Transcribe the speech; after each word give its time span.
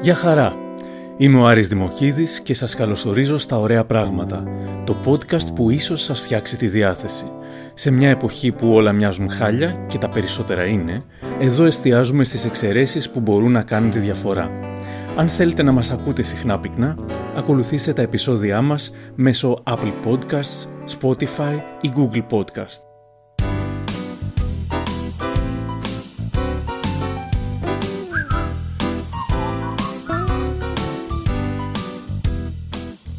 Γεια 0.00 0.14
χαρά! 0.14 0.56
Είμαι 1.16 1.40
ο 1.40 1.46
Άρης 1.46 1.68
Δημοκίδης 1.68 2.40
και 2.40 2.54
σας 2.54 2.74
καλωσορίζω 2.74 3.38
στα 3.38 3.58
Ωραία 3.58 3.84
Πράγματα, 3.84 4.44
το 4.84 4.96
podcast 5.04 5.54
που 5.54 5.70
ίσως 5.70 6.02
σας 6.02 6.20
φτιάξει 6.20 6.56
τη 6.56 6.66
διάθεση. 6.66 7.24
Σε 7.74 7.90
μια 7.90 8.08
εποχή 8.08 8.52
που 8.52 8.72
όλα 8.72 8.92
μοιάζουν 8.92 9.30
χάλια 9.30 9.84
και 9.86 9.98
τα 9.98 10.08
περισσότερα 10.08 10.64
είναι, 10.64 11.02
εδώ 11.40 11.64
εστιάζουμε 11.64 12.24
στις 12.24 12.44
εξαιρέσεις 12.44 13.10
που 13.10 13.20
μπορούν 13.20 13.52
να 13.52 13.62
κάνουν 13.62 13.90
τη 13.90 13.98
διαφορά. 13.98 14.50
Αν 15.16 15.28
θέλετε 15.28 15.62
να 15.62 15.72
μας 15.72 15.90
ακούτε 15.90 16.22
συχνά 16.22 16.60
πυκνά, 16.60 16.96
ακολουθήστε 17.36 17.92
τα 17.92 18.02
επεισόδια 18.02 18.60
μας 18.60 18.92
μέσω 19.14 19.62
Apple 19.66 19.92
Podcasts, 20.06 20.66
Spotify 21.00 21.60
ή 21.80 21.92
Google 21.96 22.26
Podcast. 22.30 22.93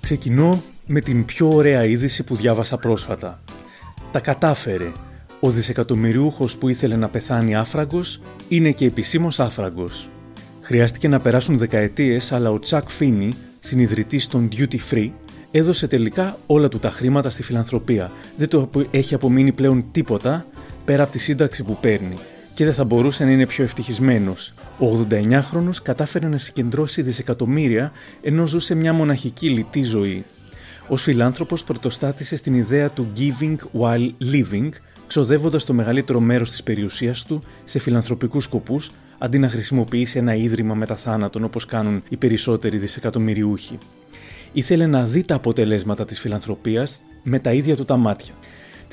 Ξεκινώ 0.06 0.62
με 0.86 1.00
την 1.00 1.26
πιο 1.26 1.50
ωραία 1.50 1.86
είδηση 1.86 2.24
που 2.24 2.36
διάβασα 2.36 2.78
πρόσφατα. 2.78 3.40
Τα 4.12 4.20
κατάφερε. 4.20 4.92
Ο 5.40 5.50
δισεκατομμυριούχος 5.50 6.56
που 6.56 6.70
ήθελε 6.70 6.96
να 6.96 7.08
πεθάνει 7.08 7.56
άφραγκος 7.56 8.22
είναι 8.48 8.72
και 8.72 8.86
επισήμως 8.86 9.40
άφραγκος. 9.40 10.10
Χρειάστηκε 10.62 11.08
να 11.08 11.20
περάσουν 11.20 11.58
δεκαετίες, 11.58 12.32
αλλά 12.32 12.52
ο 12.52 12.60
Τσακ 12.60 12.90
Φίνι, 12.90 13.32
συνειδητής 13.60 14.28
των 14.28 14.50
Duty 14.58 14.78
Free, 14.92 15.10
έδωσε 15.52 15.88
τελικά 15.88 16.38
όλα 16.48 16.68
του 16.68 16.80
τα 16.80 16.90
χρήματα 16.90 17.30
στη 17.30 17.44
φιλανθρωπία. 17.44 18.12
Δεν 18.38 18.50
του 18.50 18.70
έχει 18.92 19.14
απομείνει 19.14 19.52
πλέον 19.52 19.86
τίποτα 19.92 20.46
πέρα 20.86 21.04
από 21.04 21.12
τη 21.12 21.20
σύνταξη 21.20 21.64
που 21.64 21.78
παίρνει 21.82 22.18
και 22.56 22.66
δεν 22.66 22.74
θα 22.74 22.84
μπορούσε 22.84 23.24
να 23.24 23.32
είναι 23.32 23.46
πιο 23.46 23.64
ευτυχισμένος. 23.64 24.54
Ο 24.80 25.08
89χρονο 25.10 25.70
κατάφερε 25.84 26.28
να 26.28 26.38
συγκεντρώσει 26.38 27.02
δισεκατομμύρια 27.02 27.92
ενώ 28.22 28.48
ζούσε 28.48 28.76
μια 28.76 28.94
μοναχική 28.94 29.50
λιτή 29.50 29.84
ζωή. 29.84 30.26
Ω 30.88 30.96
φιλάνθρωπος 30.96 31.64
πρωτοστάτησε 31.64 32.36
στην 32.36 32.54
ιδέα 32.54 32.90
του 32.90 33.12
giving 33.18 33.56
while 33.80 34.12
living, 34.34 34.70
ξοδεύοντας 35.08 35.66
το 35.66 35.74
μεγαλύτερο 35.74 36.20
μέρος 36.20 36.50
της 36.50 36.64
περιουσίας 36.64 37.24
του 37.24 37.44
σε 37.64 37.80
φιλανθρωπικούς 37.80 38.44
σκοπούς, 38.44 38.92
αντί 39.18 39.40
να 39.40 39.50
χρησιμοποιήσει 39.50 40.18
ένα 40.18 40.36
ίδρυμα 40.36 40.74
μετά 40.74 40.96
θάνατον 40.96 41.44
όπως 41.44 41.66
κάνουν 41.66 42.04
οι 42.10 42.18
περισσότεροι 42.18 42.78
δισεκατομμυριούχοι. 42.78 43.78
Ήθελε 44.54 44.86
να 44.86 45.04
δει 45.06 45.22
τα 45.22 45.36
αποτελέσματα 45.36 46.06
της 46.06 46.20
φιλανθρωπίας 46.20 47.02
με 47.24 47.40
τα 47.40 47.54
ίδια 47.54 47.76
του 47.76 47.86
τα 47.86 47.98
μάτια. 47.98 48.34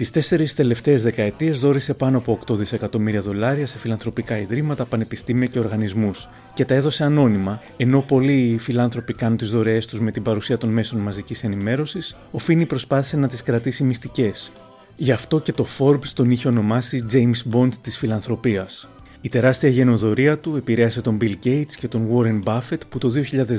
Τις 0.03 0.11
τέσσερις 0.11 0.55
τελευταίες 0.55 1.03
δεκαετίες 1.03 1.59
δόρισε 1.59 1.95
πάνω 1.95 2.19
από 2.19 2.39
8 2.47 2.57
δισεκατομμύρια 2.57 3.21
δολάρια 3.21 3.67
σε 3.67 3.79
φιλανθρωπικά 3.79 4.39
ιδρύματα, 4.39 4.85
πανεπιστήμια 4.85 5.47
και 5.47 5.59
οργανισμούς 5.59 6.29
και 6.55 6.65
τα 6.65 6.75
έδωσε 6.75 7.05
ανώνυμα, 7.05 7.63
ενώ 7.77 8.01
πολλοί 8.01 8.57
φιλάνθρωποι 8.61 9.13
κάνουν 9.13 9.37
τις 9.37 9.51
δωρεές 9.51 9.87
τους 9.87 10.01
με 10.01 10.11
την 10.11 10.23
παρουσία 10.23 10.59
των 10.59 10.71
μέσων 10.71 11.01
μαζικής 11.01 11.45
ενημέρωσης, 11.45 12.17
ο 12.31 12.39
Φίνι 12.39 12.67
προσπάθησε 12.67 13.17
να 13.17 13.29
τις 13.29 13.43
κρατήσει 13.43 13.85
μυστικές. 13.85 14.53
Γι' 14.97 15.13
αυτό 15.13 15.41
και 15.41 15.53
το 15.53 15.67
Forbes 15.79 16.09
τον 16.15 16.31
είχε 16.31 16.49
ονομάσει 16.49 17.05
James 17.13 17.57
Bond 17.57 17.73
της 17.81 17.97
φιλανθρωπίας. 17.97 18.89
Η 19.25 19.29
τεράστια 19.29 19.69
γενοδορία 19.69 20.39
του 20.39 20.57
επηρέασε 20.57 21.01
τον 21.01 21.19
Bill 21.21 21.35
Gates 21.45 21.73
και 21.79 21.89
τον 21.89 22.09
Warren 22.13 22.43
Buffett 22.45 22.81
που 22.89 22.99
το 22.99 23.13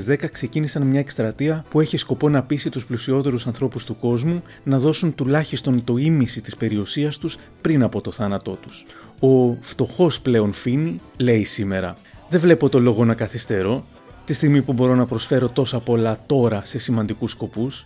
2010 0.06 0.16
ξεκίνησαν 0.32 0.86
μια 0.86 1.00
εκστρατεία 1.00 1.64
που 1.70 1.80
έχει 1.80 1.96
σκοπό 1.96 2.28
να 2.28 2.42
πείσει 2.42 2.70
τους 2.70 2.84
πλουσιότερους 2.84 3.46
ανθρώπους 3.46 3.84
του 3.84 3.98
κόσμου 3.98 4.42
να 4.64 4.78
δώσουν 4.78 5.14
τουλάχιστον 5.14 5.84
το 5.84 5.96
ίμιση 5.96 6.40
της 6.40 6.56
περιουσίας 6.56 7.18
τους 7.18 7.38
πριν 7.60 7.82
από 7.82 8.00
το 8.00 8.12
θάνατό 8.12 8.58
τους. 8.62 8.86
Ο 9.20 9.56
φτωχός 9.60 10.20
πλέον 10.20 10.52
Φίνι 10.52 11.00
λέει 11.16 11.44
σήμερα 11.44 11.96
«Δεν 12.28 12.40
βλέπω 12.40 12.68
το 12.68 12.80
λόγο 12.80 13.04
να 13.04 13.14
καθυστερώ, 13.14 13.84
τη 14.24 14.32
στιγμή 14.32 14.62
που 14.62 14.72
μπορώ 14.72 14.94
να 14.94 15.06
προσφέρω 15.06 15.48
τόσα 15.48 15.78
πολλά 15.80 16.18
τώρα 16.26 16.62
σε 16.64 16.78
σημαντικούς 16.78 17.30
σκοπούς. 17.30 17.84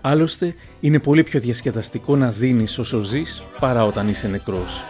Άλλωστε, 0.00 0.54
είναι 0.80 0.98
πολύ 0.98 1.22
πιο 1.22 1.40
διασκεδαστικό 1.40 2.16
να 2.16 2.30
δίνεις 2.30 2.78
όσο 2.78 3.02
ζεις 3.02 3.42
παρά 3.60 3.84
όταν 3.84 4.08
είσαι 4.08 4.28
νεκρός». 4.28 4.84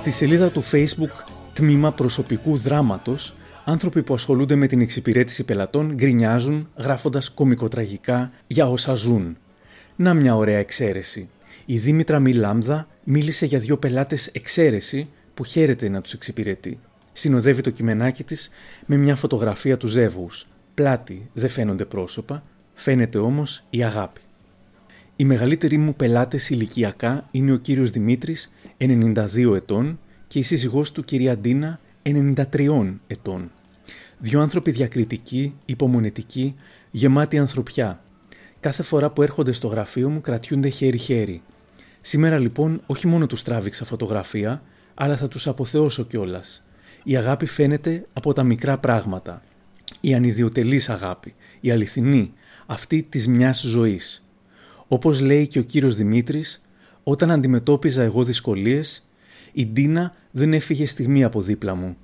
Στη 0.00 0.10
σελίδα 0.10 0.50
του 0.50 0.62
Facebook 0.70 1.24
Τμήμα 1.54 1.92
Προσωπικού 1.92 2.56
Δράματος, 2.56 3.34
άνθρωποι 3.64 4.02
που 4.02 4.14
ασχολούνται 4.14 4.54
με 4.54 4.66
την 4.66 4.80
εξυπηρέτηση 4.80 5.44
πελατών 5.44 5.94
γκρινιάζουν 5.94 6.68
γράφοντας 6.76 7.30
κομικοτραγικά 7.30 8.32
για 8.46 8.68
όσα 8.68 8.94
ζουν. 8.94 9.36
Να 9.96 10.14
μια 10.14 10.36
ωραία 10.36 10.58
εξαίρεση. 10.58 11.28
Η 11.66 11.78
Δήμητρα 11.78 12.18
Μιλάμδα 12.18 12.88
μίλησε 13.04 13.46
για 13.46 13.58
δύο 13.58 13.76
πελάτες 13.76 14.26
εξαίρεση 14.26 15.08
που 15.34 15.44
χαίρεται 15.44 15.88
να 15.88 16.00
τους 16.00 16.12
εξυπηρετεί. 16.12 16.78
Συνοδεύει 17.12 17.60
το 17.62 17.70
κειμενάκι 17.70 18.24
της 18.24 18.50
με 18.86 18.96
μια 18.96 19.16
φωτογραφία 19.16 19.76
του 19.76 19.86
ζεύγους. 19.86 20.46
Πλάτη 20.74 21.30
δεν 21.32 21.50
φαίνονται 21.50 21.84
πρόσωπα, 21.84 22.42
φαίνεται 22.74 23.18
όμως 23.18 23.64
η 23.70 23.84
αγάπη. 23.84 24.20
Οι 25.16 25.24
μεγαλύτεροι 25.24 25.78
μου 25.78 25.94
πελάτες 25.94 26.50
ηλικιακά 26.50 27.28
είναι 27.30 27.52
ο 27.52 27.56
κύριος 27.56 27.90
Δημήτρης 27.90 28.50
92 28.80 29.54
ετών 29.54 29.98
και 30.26 30.38
η 30.38 30.42
σύζυγός 30.42 30.92
του 30.92 31.04
κυρία 31.04 31.38
Ντίνα 31.38 31.80
93 32.02 32.94
ετών. 33.06 33.50
Δύο 34.18 34.40
άνθρωποι 34.40 34.70
διακριτικοί, 34.70 35.54
υπομονετικοί, 35.64 36.54
γεμάτοι 36.90 37.38
ανθρωπιά. 37.38 38.02
Κάθε 38.60 38.82
φορά 38.82 39.10
που 39.10 39.22
έρχονται 39.22 39.52
στο 39.52 39.68
γραφείο 39.68 40.08
μου 40.08 40.20
κρατιούνται 40.20 40.68
χέρι-χέρι. 40.68 41.42
Σήμερα 42.00 42.38
λοιπόν 42.38 42.80
όχι 42.86 43.06
μόνο 43.06 43.26
τους 43.26 43.42
τράβηξα 43.42 43.84
φωτογραφία, 43.84 44.62
αλλά 44.94 45.16
θα 45.16 45.28
τους 45.28 45.46
αποθεώσω 45.46 46.04
κιόλας. 46.04 46.62
Η 47.04 47.16
αγάπη 47.16 47.46
φαίνεται 47.46 48.06
από 48.12 48.32
τα 48.32 48.42
μικρά 48.42 48.78
πράγματα. 48.78 49.42
Η 50.00 50.14
ανιδιοτελής 50.14 50.88
αγάπη, 50.88 51.34
η 51.60 51.70
αληθινή, 51.70 52.32
αυτή 52.66 53.06
της 53.08 53.28
μιας 53.28 53.60
ζωής. 53.60 54.24
Όπως 54.88 55.20
λέει 55.20 55.46
και 55.46 55.58
ο 55.58 55.62
κύριος 55.62 55.96
Δημήτρης, 55.96 56.62
όταν 57.02 57.30
αντιμετώπιζα 57.30 58.02
εγώ 58.02 58.24
δυσκολίες, 58.24 59.08
η 59.52 59.66
Ντίνα 59.66 60.14
δεν 60.30 60.52
έφυγε 60.52 60.86
στιγμή 60.86 61.24
από 61.24 61.40
δίπλα 61.40 61.74
μου. 61.74 61.96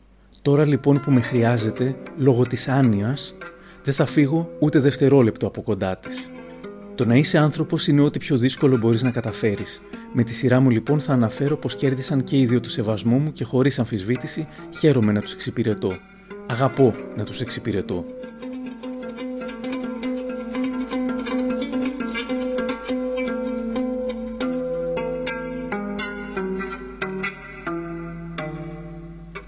Τώρα 0.42 0.64
λοιπόν 0.64 1.00
που 1.00 1.10
με 1.10 1.20
χρειάζεται, 1.20 1.96
λόγω 2.16 2.46
της 2.46 2.68
άνοιας, 2.68 3.34
δεν 3.82 3.94
θα 3.94 4.06
φύγω 4.06 4.50
ούτε 4.58 4.78
δευτερόλεπτο 4.78 5.46
από 5.46 5.62
κοντά 5.62 5.96
της. 5.96 6.30
Το 6.94 7.04
να 7.04 7.14
είσαι 7.14 7.38
άνθρωπος 7.38 7.86
είναι 7.86 8.00
ό,τι 8.00 8.18
πιο 8.18 8.36
δύσκολο 8.36 8.76
μπορείς 8.76 9.02
να 9.02 9.10
καταφέρεις. 9.10 9.80
Με 10.12 10.22
τη 10.22 10.34
σειρά 10.34 10.60
μου 10.60 10.70
λοιπόν 10.70 11.00
θα 11.00 11.12
αναφέρω 11.12 11.56
πως 11.56 11.76
κέρδισαν 11.76 12.24
και 12.24 12.38
οι 12.38 12.46
δύο 12.46 12.60
του 12.60 12.70
σεβασμού 12.70 13.18
μου 13.18 13.32
και 13.32 13.44
χωρίς 13.44 13.78
αμφισβήτηση 13.78 14.46
χαίρομαι 14.78 15.12
να 15.12 15.20
τους 15.20 15.32
εξυπηρετώ. 15.32 15.96
Αγαπώ 16.46 16.94
να 17.16 17.24
τους 17.24 17.40
εξυπηρετώ. 17.40 18.04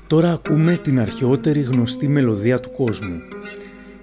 Τώρα 0.08 0.32
ακούμε 0.32 0.76
την 0.76 1.00
αρχαιότερη 1.00 1.60
γνωστή 1.60 2.08
μελωδία 2.08 2.60
του 2.60 2.70
κόσμου. 2.70 3.20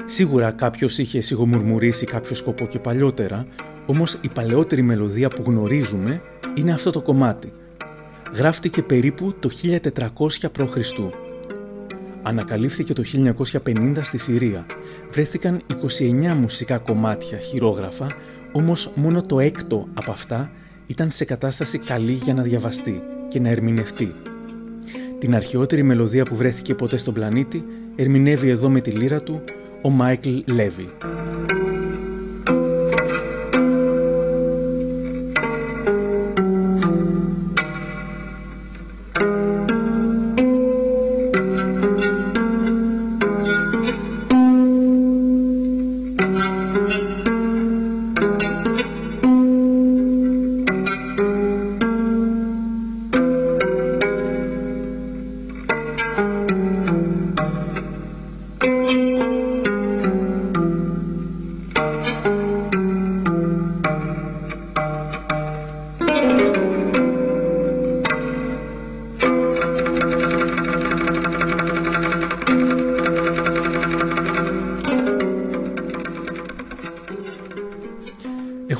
Σίγουρα 0.05 0.51
κάποιος 0.51 0.97
είχε 0.97 1.21
σιγομουρμουρίσει 1.21 2.05
κάποιο 2.05 2.35
σκοπό 2.35 2.65
και 2.65 2.79
παλιότερα, 2.79 3.47
όμως 3.85 4.17
η 4.21 4.27
παλαιότερη 4.27 4.81
μελωδία 4.81 5.29
που 5.29 5.43
γνωρίζουμε 5.45 6.21
είναι 6.55 6.71
αυτό 6.71 6.91
το 6.91 7.01
κομμάτι. 7.01 7.53
Γράφτηκε 8.33 8.81
περίπου 8.81 9.33
το 9.39 9.49
1400 9.63 10.51
π.Χ. 10.51 10.77
Ανακαλύφθηκε 12.23 12.93
το 12.93 13.03
1950 13.65 13.97
στη 14.01 14.17
Συρία. 14.17 14.65
Βρέθηκαν 15.11 15.61
29 15.99 16.33
μουσικά 16.39 16.77
κομμάτια 16.77 17.37
χειρόγραφα, 17.37 18.07
όμως 18.51 18.91
μόνο 18.95 19.21
το 19.21 19.39
έκτο 19.39 19.87
από 19.93 20.11
αυτά 20.11 20.51
ήταν 20.87 21.11
σε 21.11 21.25
κατάσταση 21.25 21.77
καλή 21.77 22.13
για 22.13 22.33
να 22.33 22.43
διαβαστεί 22.43 23.01
και 23.29 23.39
να 23.39 23.49
ερμηνευτεί. 23.49 24.15
Την 25.19 25.35
αρχαιότερη 25.35 25.83
μελωδία 25.83 26.25
που 26.25 26.35
βρέθηκε 26.35 26.75
ποτέ 26.75 26.97
στον 26.97 27.13
πλανήτη 27.13 27.65
ερμηνεύει 27.95 28.49
εδώ 28.49 28.69
με 28.69 28.81
τη 28.81 28.91
λύρα 28.91 29.21
του 29.21 29.41
ο 29.81 29.89
Μάικλ 29.89 30.39
Λέβι. 30.45 30.89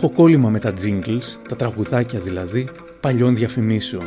Έχω 0.06 0.14
κόλλημα 0.14 0.50
με 0.50 0.60
τα 0.60 0.74
jingles, 0.82 1.38
τα 1.48 1.56
τραγουδάκια 1.56 2.20
δηλαδή, 2.20 2.68
παλιών 3.00 3.36
διαφημίσεων. 3.36 4.04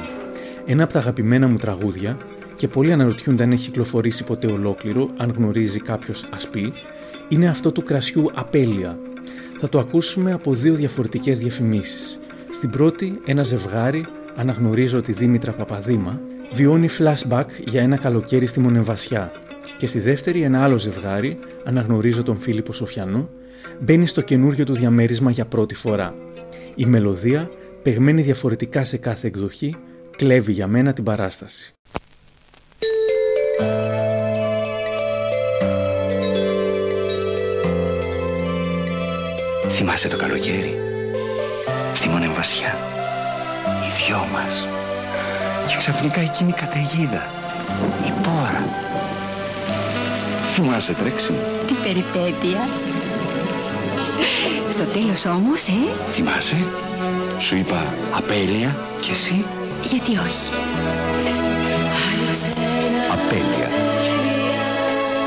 Ένα 0.66 0.82
από 0.82 0.92
τα 0.92 0.98
αγαπημένα 0.98 1.48
μου 1.48 1.56
τραγούδια, 1.56 2.18
και 2.54 2.68
πολλοί 2.68 2.92
αναρωτιούνται 2.92 3.42
αν 3.42 3.52
έχει 3.52 3.64
κυκλοφορήσει 3.64 4.24
ποτέ 4.24 4.46
ολόκληρο, 4.46 5.10
αν 5.16 5.32
γνωρίζει 5.36 5.80
κάποιος 5.80 6.28
ασπί, 6.34 6.72
είναι 7.28 7.48
αυτό 7.48 7.72
του 7.72 7.82
κρασιού 7.82 8.30
Απέλεια. 8.34 8.98
Θα 9.58 9.68
το 9.68 9.78
ακούσουμε 9.78 10.32
από 10.32 10.54
δύο 10.54 10.74
διαφορετικές 10.74 11.38
διαφημίσεις. 11.38 12.18
Στην 12.50 12.70
πρώτη, 12.70 13.20
ένα 13.24 13.42
ζευγάρι, 13.42 14.06
αναγνωρίζω 14.36 15.02
τη 15.02 15.12
Δήμητρα 15.12 15.52
Παπαδήμα, 15.52 16.20
βιώνει 16.52 16.88
flashback 16.98 17.46
για 17.64 17.82
ένα 17.82 17.96
καλοκαίρι 17.96 18.46
στη 18.46 18.60
Μονεβασιά. 18.60 19.32
Και 19.78 19.86
στη 19.86 19.98
δεύτερη, 19.98 20.42
ένα 20.42 20.62
άλλο 20.62 20.78
ζευγάρι, 20.78 21.38
αναγνωρίζω 21.64 22.22
τον 22.22 22.36
Φίλιππο 22.36 22.72
Σοφιανό, 22.72 23.28
μπαίνει 23.80 24.06
στο 24.06 24.20
καινούριο 24.20 24.64
του 24.64 24.74
διαμέρισμα 24.74 25.30
για 25.30 25.46
πρώτη 25.46 25.74
φορά. 25.74 26.14
Η 26.74 26.86
μελωδία, 26.86 27.50
παιγμένη 27.82 28.22
διαφορετικά 28.22 28.84
σε 28.84 28.96
κάθε 28.96 29.26
εκδοχή, 29.26 29.76
κλέβει 30.16 30.52
για 30.52 30.66
μένα 30.66 30.92
την 30.92 31.04
παράσταση. 31.04 31.72
Θυμάσαι 39.68 40.08
το 40.08 40.16
καλοκαίρι, 40.16 40.76
στη 41.94 42.08
Μονεμβασιά, 42.08 42.76
οι 43.64 44.06
δυο 44.06 44.18
μας. 44.32 44.66
Και 45.68 45.76
ξαφνικά 45.76 46.20
εκείνη 46.20 46.50
η 46.50 46.52
καταιγίδα, 46.52 47.26
η 48.06 48.10
πόρα. 48.22 48.64
Θυμάσαι 50.54 50.92
τρέξιμο. 50.92 51.38
Τι 51.66 51.74
περιπέτεια. 51.74 52.87
Στο 54.68 54.84
τέλος 54.84 55.24
όμως, 55.24 55.66
ε; 55.66 55.72
Θυμάσαι, 56.10 56.56
σου 57.38 57.56
είπα 57.56 57.94
απέλεια 58.16 58.76
και 59.00 59.10
εσύ; 59.10 59.44
Γιατί 59.82 60.10
όχι; 60.10 60.50
Απέλεια. 63.12 63.68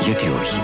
Γιατί 0.02 0.24
όχι; 0.42 0.60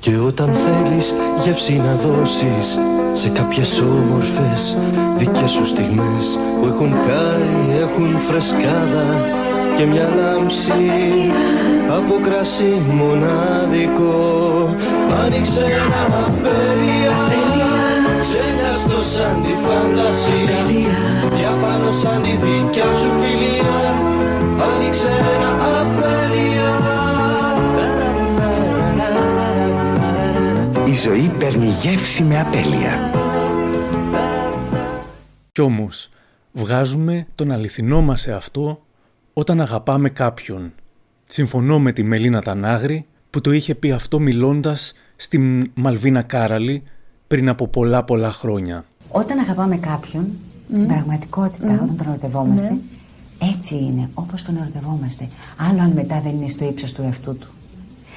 Και 0.00 0.16
όταν 0.16 0.50
θέλεις 0.54 1.14
γεύση 1.44 1.72
να 1.72 1.94
δώσεις 1.94 2.78
σε 3.12 3.28
κάποιες 3.28 3.78
όμορφες 3.80 4.76
δικές 5.16 5.50
σου 5.50 5.66
στιγμές 5.66 6.38
που 6.60 6.66
έχουν 6.66 6.94
χάρη, 7.06 7.78
έχουν 7.80 8.18
φρεσκάδα 8.28 9.24
και 9.76 9.84
μια 9.84 10.08
λάμψη 10.16 10.72
από 11.88 12.14
κρασί 12.22 12.82
μοναδικό 12.92 14.76
άνοιξε 15.20 15.60
ένα 15.60 16.24
απέλια 16.26 17.16
ξένιαστο 18.20 19.02
σαν 19.14 19.42
τη 19.42 19.52
φαντασία 19.64 20.60
για 21.36 21.50
πάνω 21.50 21.92
σαν 21.92 22.22
τη 22.22 22.30
δικιά 22.30 22.84
σου 23.00 23.10
φιλία 23.20 23.74
άνοιξε 24.74 25.08
ένα 25.08 25.80
απέλια 25.80 26.70
Η 30.92 30.94
ζωή 30.94 31.28
παίρνει 31.38 31.66
γεύση 31.66 32.22
με 32.22 32.40
απέλεια. 32.40 33.10
Κι 35.52 35.60
όμως, 35.60 36.10
βγάζουμε 36.52 37.26
τον 37.34 37.50
αληθινό 37.50 38.02
μας 38.02 38.20
σε 38.20 38.32
αυτό 38.32 38.82
όταν 39.32 39.60
αγαπάμε 39.60 40.08
κάποιον. 40.08 40.72
Συμφωνώ 41.26 41.78
με 41.78 41.92
τη 41.92 42.02
Μελίνα 42.02 42.42
Τανάγρη 42.42 43.06
που 43.32 43.40
το 43.40 43.52
είχε 43.52 43.74
πει 43.74 43.92
αυτό 43.92 44.18
μιλώντας 44.18 44.92
στη 45.16 45.38
Μαλβίνα 45.74 46.22
Κάραλη 46.22 46.82
πριν 47.26 47.48
από 47.48 47.66
πολλά 47.66 48.04
πολλά 48.04 48.32
χρόνια. 48.32 48.84
Όταν 49.08 49.38
αγαπάμε 49.38 49.76
κάποιον, 49.76 50.28
στην 50.72 50.86
πραγματικότητα, 50.86 51.72
όταν 51.72 51.96
τον 51.96 52.06
ερωτευόμαστε, 52.08 52.76
έτσι 53.54 53.74
είναι, 53.74 54.08
όπως 54.14 54.42
τον 54.44 54.56
ερωτευόμαστε. 54.56 55.28
Άλλο 55.56 55.80
αν 55.80 55.90
μετά 55.90 56.20
δεν 56.24 56.34
είναι 56.34 56.48
στο 56.48 56.64
ύψος 56.64 56.92
του 56.92 57.02
εαυτού 57.02 57.38
του. 57.38 57.48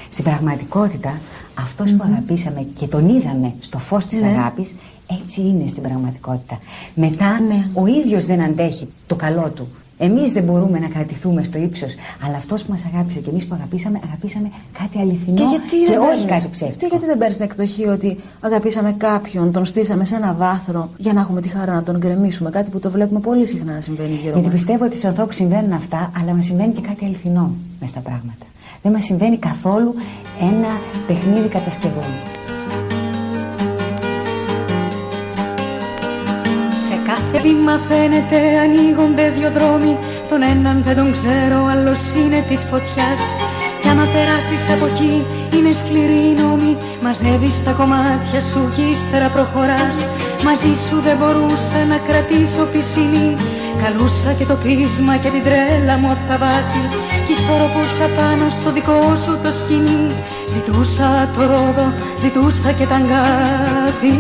Στην 0.09 0.23
πραγματικότητα, 0.23 1.19
αυτός 1.53 1.91
που 1.91 2.03
αγαπήσαμε 2.03 2.67
και 2.75 2.87
τον 2.87 3.09
είδαμε 3.09 3.53
στο 3.59 3.77
φως 3.77 4.05
της 4.05 4.21
αγάπης, 4.21 4.75
έτσι 5.19 5.41
είναι 5.41 5.67
στην 5.67 5.83
πραγματικότητα. 5.83 6.59
Μετά, 6.93 7.39
ο 7.73 7.85
ίδιος 7.85 8.25
δεν 8.25 8.41
αντέχει 8.41 8.87
το 9.07 9.15
καλό 9.15 9.51
του. 9.55 9.67
Εμείς 9.97 10.31
δεν 10.33 10.43
μπορούμε 10.43 10.79
να 10.79 10.87
κρατηθούμε 10.87 11.43
στο 11.43 11.57
ύψος, 11.57 11.95
αλλά 12.27 12.35
αυτός 12.37 12.63
που 12.63 12.71
μας 12.71 12.85
αγάπησε 12.93 13.19
και 13.19 13.29
εμείς 13.29 13.45
που 13.45 13.55
αγαπήσαμε, 13.55 13.99
αγαπήσαμε 14.07 14.51
κάτι 14.79 14.99
αληθινό 14.99 15.35
Και 15.37 15.43
γιατί 15.43 15.85
δεν 15.91 15.97
όχι 15.99 16.07
παίρνεις- 16.07 16.25
κάτι 16.31 16.41
Και 16.41 16.47
ψεύτικο. 16.51 16.87
γιατί 16.87 17.05
δεν 17.05 17.17
παίρνεις 17.17 17.35
την 17.37 17.45
εκδοχή 17.45 17.85
ότι 17.87 18.17
αγαπήσαμε 18.41 18.91
κάποιον, 18.97 19.51
τον 19.51 19.65
στήσαμε 19.65 20.05
σε 20.05 20.15
ένα 20.15 20.33
βάθρο 20.33 20.89
για 20.97 21.13
να 21.13 21.19
έχουμε 21.21 21.41
τη 21.41 21.47
χαρά 21.47 21.73
να 21.73 21.83
τον 21.83 21.97
γκρεμίσουμε. 21.97 22.49
Κάτι 22.49 22.69
που 22.69 22.79
το 22.79 22.89
βλέπουμε 22.91 23.19
πολύ 23.19 23.47
συχνά 23.47 23.73
να 23.73 23.81
συμβαίνει 23.81 24.09
γύρω 24.15 24.23
Γιατί 24.33 24.41
μας. 24.41 24.51
πιστεύω 24.51 24.83
ότι 24.85 24.93
στους 24.97 25.05
ανθρώπους 25.09 25.35
συμβαίνουν 25.35 25.71
αυτά, 25.73 26.11
αλλά 26.21 26.33
μας 26.33 26.45
συμβαίνει 26.45 26.73
και 26.73 26.81
κάτι 26.81 27.05
αληθινό 27.05 27.53
μες 27.79 27.89
στα 27.89 27.99
πράγματα. 27.99 28.45
Δεν 28.81 28.91
μας 28.91 29.05
συμβαίνει 29.05 29.37
καθόλου 29.37 29.95
ένα 30.41 30.67
παιχνίδι 31.07 31.47
κατασκευών. 31.47 32.03
Κάθε 37.09 37.37
βήμα 37.43 37.75
φαίνεται 37.87 38.39
ανοίγονται 38.63 39.25
δυο 39.35 39.49
δρόμοι. 39.57 39.93
Τον 40.29 40.41
έναν 40.53 40.77
δεν 40.85 40.95
τον 40.99 41.09
ξέρω, 41.17 41.57
άλλος 41.73 42.01
είναι 42.19 42.39
της 42.49 42.61
φωτιάς. 42.69 43.21
Κι 43.81 43.89
άμα 43.91 44.05
περάσεις 44.13 44.63
από 44.73 44.85
εκεί 44.91 45.15
είναι 45.55 45.71
σκληρή 45.81 46.23
η 46.31 46.35
νόμη. 46.41 46.73
Μαζεύεις 47.03 47.57
τα 47.65 47.71
κομμάτια 47.79 48.41
σου 48.49 48.61
και 48.75 48.83
ύστερα 48.93 49.27
προχωράς. 49.35 49.97
Μαζί 50.47 50.73
σου 50.85 50.95
δεν 51.05 51.15
μπορούσα 51.19 51.79
να 51.91 51.97
κρατήσω 52.07 52.63
πισινή 52.71 53.29
Καλούσα 53.81 54.31
και 54.37 54.45
το 54.51 54.55
πείσμα 54.63 55.15
και 55.21 55.29
την 55.35 55.43
τρέλα 55.47 55.95
μου 55.99 56.09
απ' 56.13 56.25
τα 56.29 56.37
βάθη. 56.43 56.83
Κι 57.25 57.33
ισορροπούσα 57.35 58.07
πάνω 58.17 58.45
στο 58.57 58.69
δικό 58.75 58.99
σου 59.23 59.33
το 59.43 59.51
σκηνή 59.59 60.05
Ζητούσα 60.53 61.07
το 61.35 61.41
ρόδο, 61.51 61.87
ζητούσα 62.21 62.71
και 62.77 62.85
τα 62.91 62.95
αγκάθι 62.95 64.13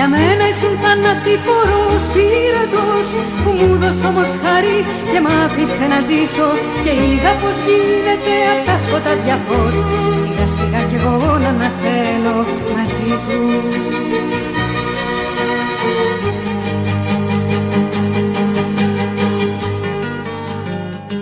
για 0.00 0.08
μένα 0.08 0.44
ήσουν 0.52 0.74
θανατηφόρος 0.82 2.02
πύρατος 2.14 3.08
Που 3.42 3.50
μου 3.58 3.76
δώσε 3.80 4.06
όμως 4.06 4.30
χάρη 4.42 4.78
και 5.12 5.20
μ' 5.24 5.30
άφησε 5.44 5.84
να 5.92 5.98
ζήσω 6.08 6.48
Και 6.84 6.92
είδα 7.04 7.32
πως 7.40 7.56
γίνεται 7.66 8.32
απ' 8.52 8.64
τα 8.68 8.76
σκοτάδια 8.84 9.36
φως 9.46 9.76
Σιγά 10.20 10.46
σιγά 10.56 10.82
κι 10.88 10.94
εγώ 10.94 11.38
να 11.38 11.48
ανατέλω 11.48 12.36
μαζί 12.74 13.12
του 13.26 13.40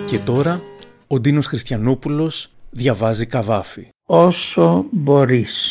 Και 0.05 0.19
τώρα, 0.19 0.61
ο 1.07 1.19
Ντίνος 1.19 1.45
Χριστιανόπουλος 1.45 2.49
διαβάζει 2.69 3.25
καβάφι. 3.25 3.87
όσο 4.05 4.85
μπορείς. 4.91 5.68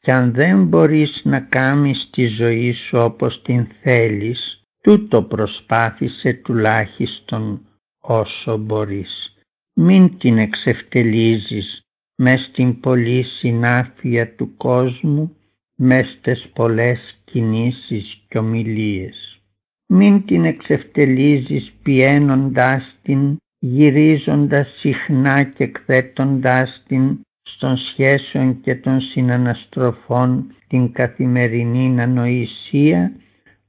Κι 0.00 0.10
αν 0.10 0.32
δεν 0.32 0.64
μπορείς 0.64 1.20
να 1.24 1.40
κάνεις 1.40 2.08
τη 2.12 2.26
ζωή 2.26 2.72
σου 2.72 2.98
όπως 2.98 3.42
την 3.42 3.66
θέλεις, 3.82 4.64
τούτο 4.82 5.22
προσπάθησε 5.22 6.32
τουλάχιστον 6.32 7.66
όσο 8.00 8.56
μπορείς. 8.56 9.34
Μην 9.74 10.18
την 10.18 10.38
εξευτελίζεις 10.38 11.80
μες 12.16 12.40
στην 12.40 12.80
πολλή 12.80 13.22
συνάφεια 13.22 14.34
του 14.34 14.56
κόσμου, 14.56 15.36
μες 15.76 16.16
στις 16.18 16.48
πολλές 16.54 17.20
κινήσεις 17.24 18.24
και 18.28 18.38
ομιλίες. 18.38 19.40
Μην 19.86 20.24
την 20.24 20.44
εξευτελίζεις 20.44 21.72
πιένοντάς 21.82 22.96
την, 23.02 23.36
γυρίζοντας 23.58 24.68
συχνά 24.78 25.42
και 25.42 25.64
εκθέτοντάς 25.64 26.82
την 26.86 27.20
στον 27.54 27.76
σχέσεων 27.76 28.60
και 28.60 28.74
των 28.74 29.00
συναναστροφών 29.00 30.54
την 30.68 30.92
καθημερινή 30.92 32.00
ανοησία, 32.00 33.12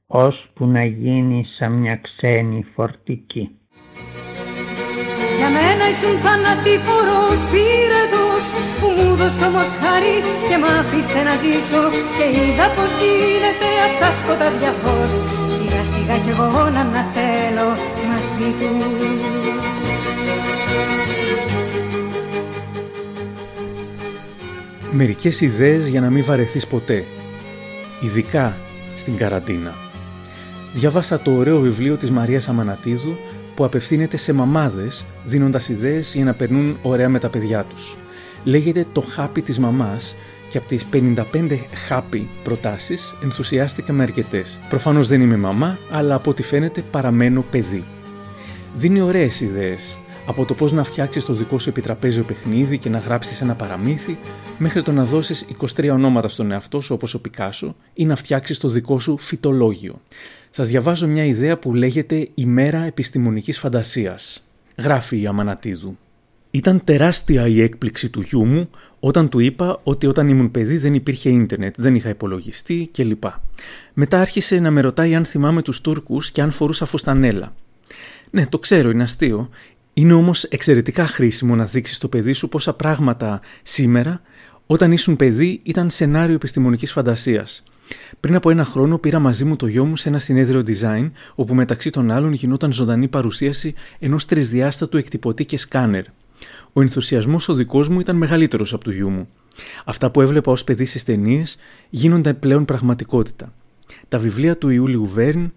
ώσπου 0.06 0.66
να 0.66 0.84
γίνει 0.84 1.46
σαν 1.58 1.72
μια 1.72 1.96
ξένη 1.96 2.66
φορτική. 2.74 3.50
Για 5.38 5.50
μένα 5.56 5.84
ήσουν 5.92 6.14
θανατηφόρος 6.24 7.40
πύρατος 7.52 8.44
Που 8.78 8.88
μου 8.96 9.08
δώσε 9.18 9.44
όμως 9.50 9.70
χάρη 9.82 10.16
και 10.48 10.56
μ' 10.62 10.68
άφησε 10.78 11.20
να 11.28 11.34
ζήσω 11.42 11.82
Και 12.16 12.26
είδα 12.36 12.66
πως 12.76 12.90
γίνεται 13.00 13.68
απ' 13.86 13.96
τα 14.00 14.10
σκοτάδια 14.18 14.72
φως 14.80 15.12
Σιγά 15.54 15.82
σιγά 15.92 16.16
κι 16.24 16.32
εγώ 16.34 16.64
να 16.74 16.82
ανατέλω 16.86 17.68
μαζί 18.08 18.48
τους 18.58 19.42
Μερικές 24.94 25.40
ιδέες 25.40 25.86
για 25.86 26.00
να 26.00 26.10
μην 26.10 26.24
βαρεθείς 26.24 26.66
ποτέ. 26.66 27.04
Ειδικά 28.00 28.56
στην 28.96 29.16
καραντίνα. 29.16 29.74
Διάβασα 30.74 31.18
το 31.18 31.30
ωραίο 31.30 31.60
βιβλίο 31.60 31.96
της 31.96 32.10
Μαρίας 32.10 32.48
Αμανατίδου 32.48 33.16
που 33.54 33.64
απευθύνεται 33.64 34.16
σε 34.16 34.32
μαμάδες 34.32 35.04
δίνοντας 35.24 35.68
ιδέες 35.68 36.14
για 36.14 36.24
να 36.24 36.34
περνούν 36.34 36.76
ωραία 36.82 37.08
με 37.08 37.18
τα 37.18 37.28
παιδιά 37.28 37.64
τους. 37.64 37.96
Λέγεται 38.44 38.86
«Το 38.92 39.00
χάπι 39.00 39.42
της 39.42 39.58
μαμάς» 39.58 40.16
και 40.48 40.58
από 40.58 40.68
τις 40.68 40.84
55 40.84 41.66
happy 41.88 42.22
προτάσεις 42.44 43.14
ενθουσιάστηκα 43.22 43.92
με 43.92 44.02
αρκετές. 44.02 44.58
Προφανώς 44.68 45.08
δεν 45.08 45.20
είμαι 45.20 45.36
μαμά, 45.36 45.78
αλλά 45.90 46.14
από 46.14 46.30
ό,τι 46.30 46.42
φαίνεται 46.42 46.84
παραμένω 46.90 47.44
παιδί. 47.50 47.84
Δίνει 48.76 49.00
ωραίες 49.00 49.40
ιδέες, 49.40 49.96
από 50.26 50.44
το 50.44 50.54
πώς 50.54 50.72
να 50.72 50.84
φτιάξεις 50.84 51.24
το 51.24 51.32
δικό 51.32 51.58
σου 51.58 51.68
επιτραπέζιο 51.68 52.24
παιχνίδι 52.24 52.78
και 52.78 52.88
να 52.88 52.98
γράψεις 52.98 53.40
ένα 53.40 53.54
παραμύθι, 53.54 54.18
μέχρι 54.58 54.82
το 54.82 54.92
να 54.92 55.04
δώσεις 55.04 55.46
23 55.76 55.88
ονόματα 55.92 56.28
στον 56.28 56.50
εαυτό 56.50 56.80
σου 56.80 56.94
όπως 56.94 57.14
ο 57.14 57.20
Πικάσο 57.20 57.76
ή 57.94 58.04
να 58.04 58.16
φτιάξεις 58.16 58.58
το 58.58 58.68
δικό 58.68 58.98
σου 58.98 59.18
φυτολόγιο. 59.18 60.00
Σας 60.50 60.68
διαβάζω 60.68 61.06
μια 61.06 61.24
ιδέα 61.24 61.58
που 61.58 61.74
λέγεται 61.74 62.28
«Ημέρα 62.34 62.84
επιστημονικής 62.84 63.58
φαντασίας». 63.58 64.46
Γράφει 64.76 65.20
η 65.20 65.26
Αμανατίδου. 65.26 65.96
Ήταν 66.50 66.84
τεράστια 66.84 67.46
η 67.46 67.62
έκπληξη 67.62 68.08
του 68.08 68.20
γιού 68.20 68.44
μου 68.44 68.70
όταν 69.00 69.28
του 69.28 69.38
είπα 69.38 69.80
ότι 69.82 70.06
όταν 70.06 70.28
ήμουν 70.28 70.50
παιδί 70.50 70.76
δεν 70.76 70.94
υπήρχε 70.94 71.28
ίντερνετ, 71.28 71.74
δεν 71.78 71.94
είχα 71.94 72.08
υπολογιστή 72.08 72.90
κλπ. 72.92 73.24
Μετά 73.92 74.20
άρχισε 74.20 74.58
να 74.58 74.70
με 74.70 74.80
ρωτάει 74.80 75.14
αν 75.14 75.24
θυμάμαι 75.24 75.62
τους 75.62 75.80
Τούρκους 75.80 76.30
και 76.30 76.42
αν 76.42 76.50
φορούσα 76.50 76.86
φουστανέλα. 76.86 77.52
Ναι, 78.30 78.46
το 78.46 78.58
ξέρω, 78.58 78.90
είναι 78.90 79.02
αστείο. 79.02 79.48
Είναι 79.94 80.12
όμως 80.12 80.44
εξαιρετικά 80.44 81.06
χρήσιμο 81.06 81.56
να 81.56 81.64
δείξεις 81.64 81.96
στο 81.96 82.08
παιδί 82.08 82.32
σου 82.32 82.48
πόσα 82.48 82.74
πράγματα 82.74 83.40
σήμερα, 83.62 84.20
όταν 84.66 84.92
ήσουν 84.92 85.16
παιδί, 85.16 85.60
ήταν 85.62 85.90
σενάριο 85.90 86.34
επιστημονικής 86.34 86.92
φαντασίας. 86.92 87.62
Πριν 88.20 88.34
από 88.34 88.50
ένα 88.50 88.64
χρόνο 88.64 88.98
πήρα 88.98 89.18
μαζί 89.18 89.44
μου 89.44 89.56
το 89.56 89.66
γιο 89.66 89.84
μου 89.84 89.96
σε 89.96 90.08
ένα 90.08 90.18
συνέδριο 90.18 90.64
design, 90.66 91.10
όπου 91.34 91.54
μεταξύ 91.54 91.90
των 91.90 92.10
άλλων 92.10 92.32
γινόταν 92.32 92.72
ζωντανή 92.72 93.08
παρουσίαση 93.08 93.74
ενός 93.98 94.26
τρισδιάστατου 94.26 94.96
εκτυπωτή 94.96 95.44
και 95.44 95.58
σκάνερ. 95.58 96.04
Ο 96.72 96.80
ενθουσιασμός 96.80 97.48
ο 97.48 97.54
δικός 97.54 97.88
μου 97.88 98.00
ήταν 98.00 98.16
μεγαλύτερος 98.16 98.72
από 98.72 98.84
του 98.84 98.90
γιού 98.90 99.10
μου. 99.10 99.28
Αυτά 99.84 100.10
που 100.10 100.20
έβλεπα 100.20 100.52
ως 100.52 100.64
παιδί 100.64 100.84
στις 100.84 101.04
ταινίες 101.04 101.56
γίνονταν 101.90 102.38
πλέον 102.38 102.64
πραγματικότητα. 102.64 103.52
Τα 104.08 104.18
βιβλία 104.18 104.56
του 104.56 104.68
Ιούλιου 104.68 105.06
Βέρν, 105.06 105.52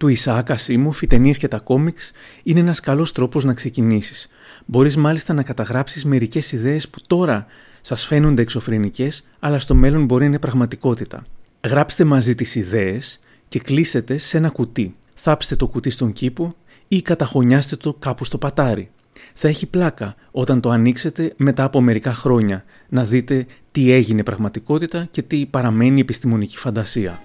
του 0.00 0.08
Ισааκα 0.08 0.56
Σίμοφ, 0.56 1.02
οι 1.02 1.06
ταινίες 1.06 1.38
και 1.38 1.48
τα 1.48 1.58
κόμιξ 1.58 2.12
είναι 2.42 2.60
ένας 2.60 2.80
καλός 2.80 3.12
τρόπος 3.12 3.44
να 3.44 3.54
ξεκινήσεις. 3.54 4.28
Μπορείς 4.66 4.96
μάλιστα 4.96 5.34
να 5.34 5.42
καταγράψεις 5.42 6.04
μερικές 6.04 6.52
ιδέες 6.52 6.88
που 6.88 6.98
τώρα 7.06 7.46
σας 7.80 8.06
φαίνονται 8.06 8.42
εξωφρενικές, 8.42 9.24
αλλά 9.38 9.58
στο 9.58 9.74
μέλλον 9.74 10.04
μπορεί 10.04 10.22
να 10.22 10.28
είναι 10.28 10.38
πραγματικότητα. 10.38 11.24
Γράψτε 11.68 12.04
μαζί 12.04 12.34
τις 12.34 12.54
ιδέες 12.54 13.20
και 13.48 13.58
κλείσετε 13.58 14.18
σε 14.18 14.36
ένα 14.36 14.48
κουτί. 14.48 14.94
Θάψτε 15.14 15.56
το 15.56 15.66
κουτί 15.66 15.90
στον 15.90 16.12
κήπο 16.12 16.54
ή 16.88 17.02
καταχωνιάστε 17.02 17.76
το 17.76 17.94
κάπου 17.94 18.24
στο 18.24 18.38
πατάρι. 18.38 18.90
Θα 19.34 19.48
έχει 19.48 19.66
πλάκα 19.66 20.14
όταν 20.30 20.60
το 20.60 20.70
ανοίξετε 20.70 21.32
μετά 21.36 21.64
από 21.64 21.80
μερικά 21.80 22.12
χρόνια 22.12 22.64
να 22.88 23.04
δείτε 23.04 23.46
τι 23.72 23.92
έγινε 23.92 24.22
πραγματικότητα 24.22 25.08
και 25.10 25.22
τι 25.22 25.46
παραμένει 25.46 26.00
επιστημονική 26.00 26.58
φαντασία. 26.58 27.20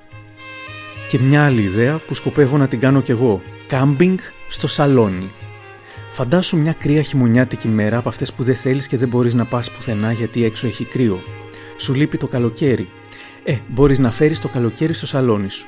Και 1.09 1.19
μια 1.19 1.45
άλλη 1.45 1.61
ιδέα 1.61 1.97
που 1.97 2.13
σκοπεύω 2.13 2.57
να 2.57 2.67
την 2.67 2.79
κάνω 2.79 3.01
κι 3.01 3.11
εγώ. 3.11 3.41
Κάμπινγκ 3.67 4.17
στο 4.49 4.67
σαλόνι. 4.67 5.31
Φαντάσου 6.11 6.57
μια 6.57 6.73
κρύα 6.73 7.01
χειμωνιάτικη 7.01 7.67
μέρα 7.67 7.97
από 7.97 8.09
αυτές 8.09 8.33
που 8.33 8.43
δεν 8.43 8.55
θέλεις 8.55 8.87
και 8.87 8.97
δεν 8.97 9.07
μπορείς 9.07 9.33
να 9.33 9.45
πας 9.45 9.71
πουθενά 9.71 10.11
γιατί 10.11 10.43
έξω 10.43 10.67
έχει 10.67 10.85
κρύο. 10.85 11.21
Σου 11.77 11.93
λείπει 11.93 12.17
το 12.17 12.27
καλοκαίρι. 12.27 12.89
Ε, 13.43 13.57
μπορείς 13.67 13.99
να 13.99 14.11
φέρεις 14.11 14.39
το 14.41 14.47
καλοκαίρι 14.47 14.93
στο 14.93 15.05
σαλόνι 15.05 15.49
σου. 15.49 15.67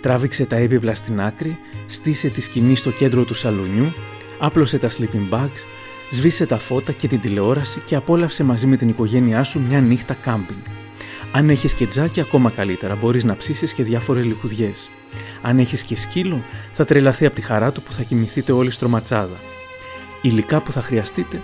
Τράβηξε 0.00 0.46
τα 0.46 0.56
έπιπλα 0.56 0.94
στην 0.94 1.20
άκρη, 1.20 1.58
στήσε 1.86 2.28
τη 2.28 2.40
σκηνή 2.40 2.76
στο 2.76 2.90
κέντρο 2.90 3.24
του 3.24 3.34
σαλονιού, 3.34 3.92
άπλωσε 4.38 4.78
τα 4.78 4.90
sleeping 4.90 5.34
bags, 5.34 5.64
σβήσε 6.10 6.46
τα 6.46 6.58
φώτα 6.58 6.92
και 6.92 7.08
την 7.08 7.20
τηλεόραση 7.20 7.82
και 7.84 7.94
απόλαυσε 7.94 8.44
μαζί 8.44 8.66
με 8.66 8.76
την 8.76 8.88
οικογένειά 8.88 9.42
σου 9.44 9.60
μια 9.68 9.80
νύχτα 9.80 10.14
κάμπινγκ. 10.14 10.81
Αν 11.32 11.50
έχεις 11.50 11.74
και 11.74 11.86
τζάκι, 11.86 12.20
ακόμα 12.20 12.50
καλύτερα, 12.50 12.96
μπορείς 12.96 13.24
να 13.24 13.36
ψήσεις 13.36 13.72
και 13.72 13.82
διάφορες 13.82 14.24
λιχουδιές. 14.24 14.90
Αν 15.42 15.58
έχεις 15.58 15.82
και 15.82 15.96
σκύλο, 15.96 16.42
θα 16.72 16.84
τρελαθεί 16.84 17.26
από 17.26 17.34
τη 17.34 17.42
χαρά 17.42 17.72
του 17.72 17.82
που 17.82 17.92
θα 17.92 18.02
κοιμηθείτε 18.02 18.52
όλοι 18.52 18.70
στρωματσάδα. 18.70 19.36
Υλικά 20.22 20.60
που 20.60 20.72
θα 20.72 20.82
χρειαστείτε, 20.82 21.40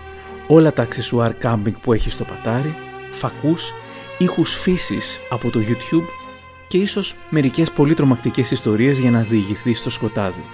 όλα 0.47 0.73
τα 0.73 0.83
αξεσουάρ 0.83 1.35
κάμπινγκ 1.35 1.76
που 1.76 1.92
έχεις 1.92 2.12
στο 2.12 2.25
πατάρι, 2.25 2.75
φακούς, 3.11 3.73
ήχους 4.18 4.54
φύσης 4.54 5.21
από 5.30 5.50
το 5.50 5.61
YouTube 5.68 6.09
και 6.68 6.78
ίσως 6.78 7.14
μερικές 7.30 7.71
πολύ 7.71 7.95
τρομακτικές 7.95 8.50
ιστορίες 8.50 8.99
για 8.99 9.11
να 9.11 9.23
διηγηθείς 9.23 9.78
στο 9.78 9.90
σκοτάδι. 9.90 10.45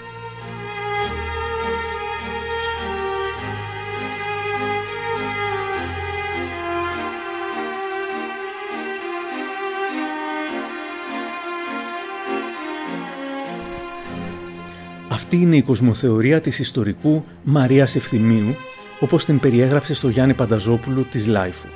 Αυτή 15.34 15.46
είναι 15.46 15.56
η 15.56 15.62
κοσμοθεωρία 15.62 16.40
της 16.40 16.58
ιστορικού 16.58 17.24
Μαρίας 17.42 17.96
Ευθυμίου, 17.96 18.54
όπως 19.00 19.24
την 19.24 19.40
περιέγραψε 19.40 19.94
στο 19.94 20.08
Γιάννη 20.08 20.34
Πανταζόπουλο 20.34 21.06
της 21.10 21.26
Λάιφου. 21.26 21.68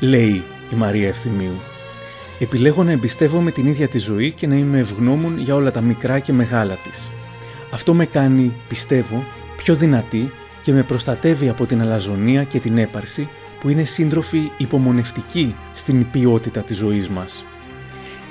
Λέει 0.00 0.42
η 0.72 0.74
Μαρία 0.74 1.08
Ευθυμίου 1.08 1.54
«Επιλέγω 2.38 2.84
να 2.84 2.90
εμπιστεύομαι 2.90 3.50
την 3.50 3.66
ίδια 3.66 3.88
τη 3.88 3.98
ζωή 3.98 4.30
και 4.30 4.46
να 4.46 4.54
είμαι 4.54 4.78
ευγνώμων 4.78 5.38
για 5.38 5.54
όλα 5.54 5.70
τα 5.70 5.80
μικρά 5.80 6.18
και 6.18 6.32
μεγάλα 6.32 6.74
της. 6.74 7.10
Αυτό 7.70 7.94
με 7.94 8.06
κάνει, 8.06 8.52
πιστεύω, 8.68 9.24
πιο 9.56 9.74
δυνατή 9.74 10.30
και 10.62 10.72
με 10.72 10.82
προστατεύει 10.82 11.48
από 11.48 11.66
την 11.66 11.80
αλαζονία 11.80 12.44
και 12.44 12.58
την 12.58 12.78
έπαρση 12.78 13.28
που 13.60 13.68
είναι 13.68 13.84
σύντροφοι 13.84 14.50
υπομονευτικοί 14.56 15.54
στην 15.74 16.10
ποιότητα 16.10 16.60
της 16.60 16.76
ζωής 16.76 17.08
μας. 17.08 17.44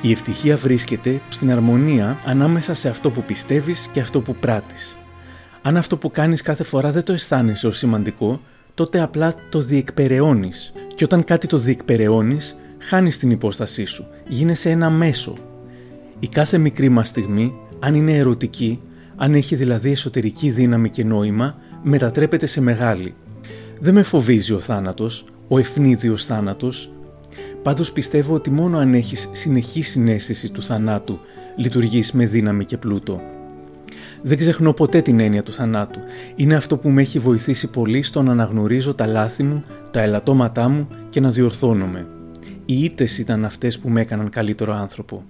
Η 0.01 0.11
ευτυχία 0.11 0.57
βρίσκεται 0.57 1.21
στην 1.29 1.51
αρμονία 1.51 2.19
ανάμεσα 2.25 2.73
σε 2.73 2.89
αυτό 2.89 3.09
που 3.11 3.23
πιστεύεις 3.23 3.89
και 3.93 3.99
αυτό 3.99 4.21
που 4.21 4.35
πράττεις. 4.35 4.95
Αν 5.61 5.77
αυτό 5.77 5.97
που 5.97 6.11
κάνεις 6.11 6.41
κάθε 6.41 6.63
φορά 6.63 6.91
δεν 6.91 7.03
το 7.03 7.13
αισθάνεσαι 7.13 7.67
ως 7.67 7.77
σημαντικό, 7.77 8.41
τότε 8.73 9.01
απλά 9.01 9.35
το 9.49 9.61
διεκπεραιώνεις. 9.61 10.73
Και 10.95 11.03
όταν 11.03 11.23
κάτι 11.23 11.47
το 11.47 11.57
διεκπεραιώνεις, 11.57 12.55
χάνεις 12.77 13.17
την 13.17 13.31
υπόστασή 13.31 13.85
σου, 13.85 14.07
γίνεσαι 14.27 14.69
ένα 14.69 14.89
μέσο. 14.89 15.33
Η 16.19 16.27
κάθε 16.27 16.57
μικρή 16.57 16.89
μας 16.89 17.07
στιγμή, 17.07 17.53
αν 17.79 17.95
είναι 17.95 18.17
ερωτική, 18.17 18.79
αν 19.15 19.33
έχει 19.33 19.55
δηλαδή 19.55 19.91
εσωτερική 19.91 20.49
δύναμη 20.49 20.89
και 20.89 21.03
νόημα, 21.03 21.55
μετατρέπεται 21.83 22.45
σε 22.45 22.61
μεγάλη. 22.61 23.13
Δεν 23.79 23.93
με 23.93 24.03
φοβίζει 24.03 24.53
ο 24.53 24.59
θάνατος, 24.59 25.25
ο 25.47 25.57
ευνίδιος 25.57 26.25
θάνατος, 26.25 26.91
Πάντως 27.63 27.91
πιστεύω 27.91 28.33
ότι 28.33 28.49
μόνο 28.49 28.77
αν 28.77 28.93
έχεις 28.93 29.29
συνεχή 29.31 29.81
συνέστηση 29.81 30.49
του 30.49 30.63
θανάτου 30.63 31.19
λειτουργείς 31.55 32.11
με 32.11 32.25
δύναμη 32.25 32.65
και 32.65 32.77
πλούτο. 32.77 33.21
Δεν 34.21 34.37
ξεχνώ 34.37 34.73
ποτέ 34.73 35.01
την 35.01 35.19
έννοια 35.19 35.43
του 35.43 35.53
θανάτου. 35.53 35.99
Είναι 36.35 36.55
αυτό 36.55 36.77
που 36.77 36.89
με 36.89 37.01
έχει 37.01 37.19
βοηθήσει 37.19 37.69
πολύ 37.69 38.03
στο 38.03 38.21
να 38.21 38.31
αναγνωρίζω 38.31 38.93
τα 38.93 39.05
λάθη 39.05 39.43
μου, 39.43 39.63
τα 39.91 40.01
ελαττώματά 40.01 40.69
μου 40.69 40.87
και 41.09 41.19
να 41.19 41.29
διορθώνομαι. 41.29 42.07
Οι 42.65 42.83
ήττες 42.83 43.17
ήταν 43.17 43.45
αυτές 43.45 43.79
που 43.79 43.89
με 43.89 44.01
έκαναν 44.01 44.29
καλύτερο 44.29 44.73
άνθρωπο. 44.73 45.23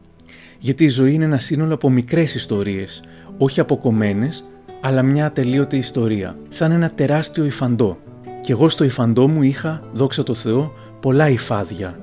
Γιατί 0.59 0.83
η 0.83 0.89
ζωή 0.89 1.13
είναι 1.13 1.25
ένα 1.25 1.39
σύνολο 1.39 1.73
από 1.73 1.89
μικρές 1.89 2.35
ιστορίες, 2.35 3.03
όχι 3.37 3.59
αποκομμένες, 3.59 4.45
αλλά 4.81 5.03
μια 5.03 5.25
ατελείωτη 5.25 5.77
ιστορία, 5.77 6.37
σαν 6.49 6.71
ένα 6.71 6.89
τεράστιο 6.89 7.45
υφαντό. 7.45 7.97
Κι 8.41 8.51
εγώ 8.51 8.69
στο 8.69 8.83
υφαντό 8.83 9.27
μου 9.27 9.43
είχα, 9.43 9.81
δόξα 9.93 10.23
τω 10.23 10.35
Θεώ, 10.35 10.73
πολλά 10.99 11.29
υφάδια, 11.29 11.99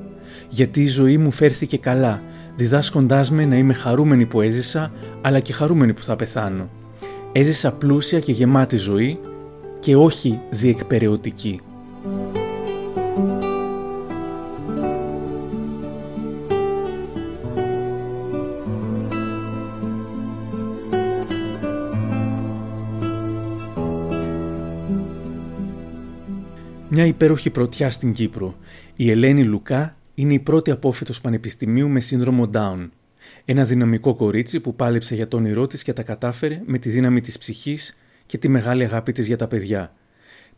γιατί 0.49 0.83
η 0.83 0.87
ζωή 0.87 1.19
μου 1.19 1.31
φέρθηκε 1.31 1.79
καλά, 1.79 2.23
διδάσκοντάς 2.57 3.31
με 3.31 3.45
να 3.45 3.57
είμαι 3.57 3.75
χαρούμενη 3.75 4.27
που 4.27 4.41
έζησα, 4.41 4.93
αλλά 5.23 5.41
και 5.41 5.53
χαρούμενη 5.53 5.93
που 5.93 6.03
θα 6.03 6.17
πεθάνω. 6.17 6.69
Έζησα 7.33 7.73
πλούσια 7.73 8.21
και 8.21 8.33
γεμάτη 8.33 8.77
ζωή 8.77 9.19
και 9.79 9.97
όχι 9.97 10.41
διεκπεραιωτική. 10.51 11.61
Μια 26.91 27.07
υπέροχη 27.07 27.51
πρωτιά 27.51 27.91
στην 27.91 28.13
Κύπρο. 28.13 28.55
Η 28.97 29.11
Ελένη 29.11 29.45
Λουκά 29.45 29.98
είναι 30.21 30.35
η 30.35 30.39
πρώτη 30.39 30.71
απόφυτος 30.71 31.21
πανεπιστημίου 31.21 31.89
με 31.89 32.01
σύνδρομο 32.01 32.51
Down. 32.53 32.89
Ένα 33.45 33.65
δυναμικό 33.65 34.15
κορίτσι 34.15 34.61
που 34.61 34.75
πάλεψε 34.75 35.15
για 35.15 35.29
τον 35.29 35.41
όνειρό 35.41 35.67
της 35.67 35.83
και 35.83 35.93
τα 35.93 36.03
κατάφερε 36.03 36.61
με 36.65 36.79
τη 36.79 36.89
δύναμη 36.89 37.21
της 37.21 37.39
ψυχής 37.39 37.97
και 38.27 38.39
τη 38.39 38.49
μεγάλη 38.49 38.85
αγάπη 38.85 39.13
της 39.13 39.27
για 39.27 39.37
τα 39.37 39.47
παιδιά. 39.47 39.95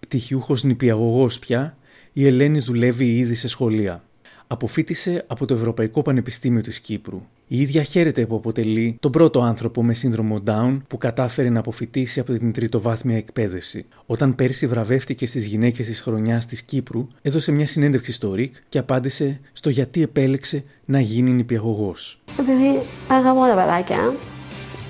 Πτυχιούχος 0.00 0.64
νηπιαγωγός 0.64 1.38
πια, 1.38 1.76
η 2.12 2.26
Ελένη 2.26 2.58
δουλεύει 2.58 3.16
ήδη 3.16 3.34
σε 3.34 3.48
σχολεία. 3.48 4.04
Αποφύτησε 4.52 5.25
από 5.26 5.47
το 5.47 5.54
Ευρωπαϊκό 5.54 6.02
Πανεπιστήμιο 6.02 6.61
της 6.61 6.80
Κύπρου. 6.80 7.23
Η 7.47 7.61
ίδια 7.61 7.83
χαίρεται 7.83 8.26
που 8.26 8.35
αποτελεί 8.35 8.97
τον 9.00 9.11
πρώτο 9.11 9.40
άνθρωπο 9.40 9.83
με 9.83 9.95
σύνδρομο 9.95 10.42
Down 10.47 10.78
που 10.88 10.99
κατάφερε 10.99 11.49
να 11.49 11.59
αποφυτίσει 11.59 12.21
από 12.21 12.33
την 12.33 12.52
τριτοβάθμια 12.52 13.16
εκπαίδευση. 13.16 13.87
Όταν 14.07 14.35
πέρσι 14.35 14.66
βραβεύτηκε 14.66 15.26
στις 15.26 15.45
γυναίκες 15.45 15.87
της 15.87 16.00
χρονιάς 16.00 16.47
της 16.47 16.62
Κύπρου, 16.62 17.09
έδωσε 17.23 17.52
μια 17.52 17.66
συνέντευξη 17.66 18.12
στο 18.12 18.35
ΡΙΚ 18.35 18.54
και 18.69 18.78
απάντησε 18.78 19.40
στο 19.52 19.71
γιατί 19.71 20.02
επέλεξε 20.02 20.64
να 20.85 21.00
γίνει 21.00 21.30
νηπιαγωγός. 21.30 22.21
Επειδή 22.38 22.80
αγαπώ 23.09 23.40
τα 23.40 23.54
παιδάκια 23.54 24.14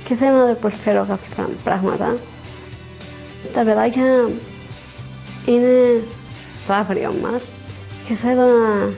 και 0.08 0.14
θέλω 0.14 0.46
να 0.46 0.52
προσφέρω 0.52 1.06
κάποια 1.08 1.48
πράγματα, 1.64 2.18
τα 3.52 3.64
παιδάκια 3.64 4.30
είναι 5.46 6.02
το 6.66 6.72
αύριο 6.72 7.14
μας 7.22 7.44
και 8.08 8.14
θέλω 8.14 8.40
να 8.40 8.92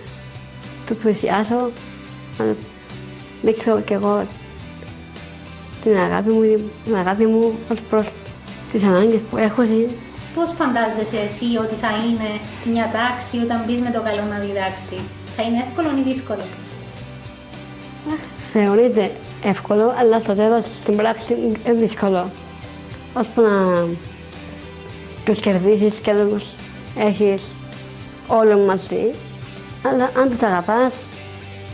του 0.86 0.96
πλησιάσω, 0.96 1.70
να 2.38 2.56
δείξω 3.42 3.80
κι 3.80 3.92
εγώ 3.92 4.26
την 5.82 5.98
αγάπη 5.98 6.30
μου, 6.30 6.70
την 6.84 6.96
αγάπη 6.96 7.26
μου 7.26 7.52
ως 7.70 7.78
προς 7.90 8.08
τις 8.72 8.82
ανάγκες 8.82 9.20
που 9.30 9.36
έχω. 9.36 9.62
Πώς 10.34 10.50
φαντάζεσαι 10.58 11.18
εσύ 11.28 11.56
ότι 11.64 11.74
θα 11.74 11.88
είναι 12.06 12.30
μια 12.72 12.90
τάξη 12.92 13.36
όταν 13.44 13.62
μπεις 13.66 13.80
με 13.80 13.90
το 13.90 14.00
καλό 14.00 14.22
να 14.30 14.38
διδάξεις; 14.38 15.04
Θα 15.36 15.42
είναι 15.42 15.64
εύκολο 15.68 15.88
ή 15.98 16.12
δύσκολο; 16.12 16.44
Θεωρείται 18.52 19.10
εύκολο, 19.44 19.94
αλλά 19.98 20.20
στο 20.20 20.34
τέλος 20.34 20.64
στην 20.64 20.96
πράξη 20.96 21.32
είναι 21.32 21.78
δύσκολο. 21.80 22.30
Ώσπου 23.14 23.40
να 23.40 23.86
τους 25.24 25.40
κερδίσεις 25.40 25.94
και 25.94 26.12
να 26.12 26.24
τους 26.24 26.44
έχεις 26.98 27.42
όλο 28.26 28.58
μαζί. 28.58 29.04
Αλλά 29.82 30.10
αν 30.16 30.30
τους 30.30 30.42
αγαπάς 30.42 30.94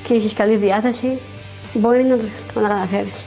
και 0.03 0.15
έχεις 0.15 0.33
καλή 0.33 0.57
διάθεση, 0.57 1.19
μπορεί 1.75 2.05
να 2.05 2.17
τους 2.17 2.31
καταφέρεις. 2.55 3.27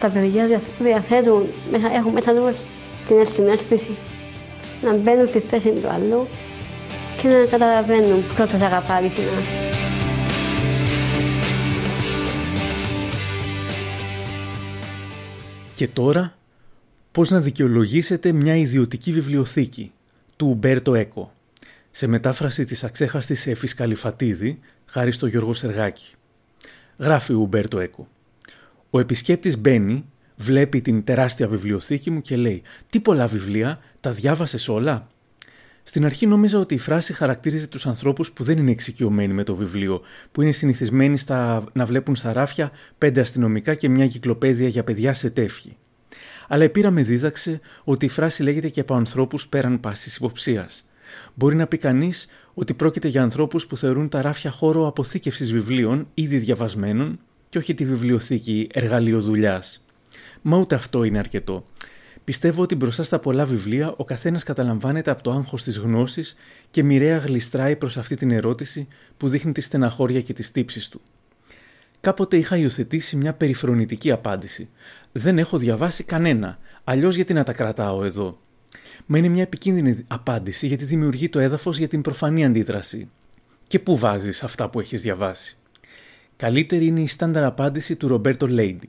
Τα 0.00 0.08
παιδιά 0.08 0.60
διαθέτουν, 0.78 1.46
έχουν 1.94 2.12
μέσα 2.12 2.34
τους 2.34 2.56
την 3.08 3.34
συνέστηση 3.34 3.96
να 4.82 4.96
μπαίνουν 4.96 5.28
στη 5.28 5.38
θέση 5.38 5.70
του 5.70 5.88
άλλου 5.88 6.26
και 7.22 7.28
να 7.28 7.44
καταλαβαίνουν 7.50 8.22
ποιος 8.34 8.50
τους 8.50 8.60
αγαπά 8.60 8.94
αληθινά. 8.94 9.66
Και 15.74 15.88
τώρα, 15.88 16.36
πώς 17.12 17.30
να 17.30 17.40
δικαιολογήσετε 17.40 18.32
μια 18.32 18.56
ιδιωτική 18.56 19.12
βιβλιοθήκη 19.12 19.92
του 20.36 20.48
Ουμπέρτο 20.48 20.94
Έκο 20.94 21.32
σε 21.90 22.06
μετάφραση 22.06 22.64
της 22.64 22.84
αξέχαστης 22.84 23.46
Εφης 23.46 23.74
Καλυφατίδη, 23.74 24.58
χάρη 24.86 25.12
στο 25.12 25.26
Γιώργο 25.26 25.54
Σεργάκη. 25.54 26.14
Γράφει 26.98 27.32
ο 27.32 27.38
Ουμπέρτο 27.38 27.78
Έκο. 27.78 28.08
Ο 28.90 28.98
επισκέπτης 29.00 29.58
μπαίνει, 29.58 30.04
βλέπει 30.36 30.80
την 30.80 31.04
τεράστια 31.04 31.48
βιβλιοθήκη 31.48 32.10
μου 32.10 32.20
και 32.20 32.36
λέει 32.36 32.62
«Τι 32.90 33.00
πολλά 33.00 33.26
βιβλία, 33.26 33.80
τα 34.00 34.10
διάβασες 34.10 34.68
όλα» 34.68 35.06
Στην 35.88 36.04
αρχή 36.04 36.26
νόμιζα 36.26 36.58
ότι 36.58 36.74
η 36.74 36.78
φράση 36.78 37.12
χαρακτήριζε 37.12 37.66
τους 37.66 37.86
ανθρώπους 37.86 38.32
που 38.32 38.42
δεν 38.42 38.58
είναι 38.58 38.70
εξοικειωμένοι 38.70 39.32
με 39.32 39.44
το 39.44 39.54
βιβλίο, 39.54 40.00
που 40.32 40.42
είναι 40.42 40.52
συνηθισμένοι 40.52 41.18
στα... 41.18 41.64
να 41.72 41.86
βλέπουν 41.86 42.16
στα 42.16 42.32
ράφια 42.32 42.70
πέντε 42.98 43.20
αστυνομικά 43.20 43.74
και 43.74 43.88
μια 43.88 44.06
κυκλοπαίδεια 44.06 44.68
για 44.68 44.84
παιδιά 44.84 45.14
σε 45.14 45.30
τεύχη. 45.30 45.76
Αλλά 46.48 46.64
η 46.64 46.68
πείρα 46.68 46.90
με 46.90 47.02
δίδαξε 47.02 47.60
ότι 47.84 48.06
η 48.06 48.08
φράση 48.08 48.42
λέγεται 48.42 48.68
και 48.68 48.80
από 48.80 48.94
ανθρώπους 48.94 49.46
πέραν 49.46 49.80
πάσης 49.80 50.16
υποψίας. 50.16 50.87
Μπορεί 51.34 51.56
να 51.56 51.66
πει 51.66 51.76
κανείς 51.76 52.28
ότι 52.54 52.74
πρόκειται 52.74 53.08
για 53.08 53.22
ανθρώπους 53.22 53.66
που 53.66 53.76
θεωρούν 53.76 54.08
τα 54.08 54.22
ράφια 54.22 54.50
χώρο 54.50 54.86
αποθήκευσης 54.86 55.52
βιβλίων 55.52 56.08
ήδη 56.14 56.38
διαβασμένων 56.38 57.18
και 57.48 57.58
όχι 57.58 57.74
τη 57.74 57.84
βιβλιοθήκη 57.84 58.68
εργαλείο 58.72 59.20
δουλειάς. 59.20 59.84
Μα 60.42 60.56
ούτε 60.56 60.74
αυτό 60.74 61.04
είναι 61.04 61.18
αρκετό. 61.18 61.64
Πιστεύω 62.24 62.62
ότι 62.62 62.74
μπροστά 62.74 63.02
στα 63.02 63.18
πολλά 63.18 63.44
βιβλία 63.44 63.94
ο 63.96 64.04
καθένας 64.04 64.42
καταλαμβάνεται 64.42 65.10
από 65.10 65.22
το 65.22 65.30
άγχος 65.30 65.62
της 65.62 65.78
γνώσης 65.78 66.36
και 66.70 66.82
μοιραία 66.82 67.18
γλιστράει 67.18 67.76
προς 67.76 67.96
αυτή 67.96 68.16
την 68.16 68.30
ερώτηση 68.30 68.88
που 69.16 69.28
δείχνει 69.28 69.52
τη 69.52 69.60
στεναχώρια 69.60 70.20
και 70.20 70.32
τις 70.32 70.52
τύψεις 70.52 70.88
του. 70.88 71.00
Κάποτε 72.00 72.36
είχα 72.36 72.56
υιοθετήσει 72.56 73.16
μια 73.16 73.32
περιφρονητική 73.32 74.10
απάντηση. 74.10 74.68
Δεν 75.12 75.38
έχω 75.38 75.58
διαβάσει 75.58 76.04
κανένα, 76.04 76.58
αλλιώς 76.84 77.14
γιατί 77.16 77.32
να 77.32 77.44
τα 77.44 77.52
κρατάω 77.52 78.04
εδώ; 78.04 78.38
Μα 79.06 79.18
είναι 79.18 79.28
μια 79.28 79.42
επικίνδυνη 79.42 80.04
απάντηση 80.06 80.66
γιατί 80.66 80.84
δημιουργεί 80.84 81.28
το 81.28 81.38
έδαφος 81.38 81.78
για 81.78 81.88
την 81.88 82.02
προφανή 82.02 82.44
αντίδραση. 82.44 83.10
Και 83.66 83.78
πού 83.78 83.96
βάζεις 83.96 84.42
αυτά 84.42 84.68
που 84.68 84.80
έχεις 84.80 85.02
διαβάσει; 85.02 85.58
Καλύτερη 86.36 86.86
είναι 86.86 87.00
η 87.00 87.06
στάνταρ 87.06 87.44
απάντηση 87.44 87.96
του 87.96 88.08
Ρομπέρτο 88.08 88.46
Λέιντι. 88.48 88.88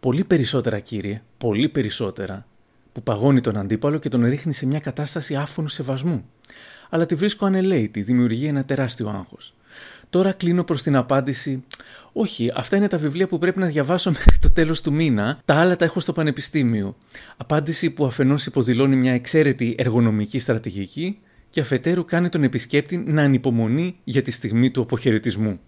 Πολύ 0.00 0.24
περισσότερα, 0.24 0.78
κύριε, 0.78 1.22
πολύ 1.38 1.68
περισσότερα, 1.68 2.46
που 2.92 3.02
παγώνει 3.02 3.40
τον 3.40 3.56
αντίπαλο 3.56 3.98
και 3.98 4.08
τον 4.08 4.24
ρίχνει 4.24 4.52
σε 4.52 4.66
μια 4.66 4.80
κατάσταση 4.80 5.36
άφωνου 5.36 5.68
σεβασμού. 5.68 6.24
Αλλά 6.90 7.06
τη 7.06 7.14
βρίσκω 7.14 7.46
ανελαίτη, 7.46 8.02
δημιουργεί 8.02 8.46
ένα 8.46 8.64
τεράστιο 8.64 9.08
άγχος. 9.08 9.54
Τώρα 10.10 10.32
κλείνω 10.32 10.64
προς 10.64 10.82
την 10.82 10.96
απάντηση. 10.96 11.64
Όχι, 12.12 12.52
αυτά 12.54 12.76
είναι 12.76 12.88
τα 12.88 12.98
βιβλία 12.98 13.28
που 13.28 13.38
πρέπει 13.38 13.58
να 13.58 13.66
διαβάσω 13.66 14.10
μέχρι 14.16 14.38
το 14.38 14.50
τέλος 14.50 14.80
του 14.80 14.92
μήνα. 14.92 15.40
Τα 15.44 15.54
άλλα 15.54 15.76
τα 15.76 15.84
έχω 15.84 16.00
στο 16.00 16.12
πανεπιστήμιο. 16.12 16.96
Απάντηση 17.36 17.90
που 17.90 18.06
αφενός 18.06 18.46
υποδηλώνει 18.46 18.96
μια 18.96 19.12
εξαίρετη 19.12 19.74
εργονομική 19.78 20.38
στρατηγική 20.38 21.18
και 21.50 21.60
αφετέρου 21.60 22.04
κάνει 22.04 22.28
τον 22.28 22.42
επισκέπτη 22.42 22.96
να 22.96 23.22
ανυπομονεί 23.22 23.96
για 24.04 24.22
τη 24.22 24.30
στιγμή 24.30 24.70
του 24.70 24.80
αποχαιρετισμού. 24.80 25.60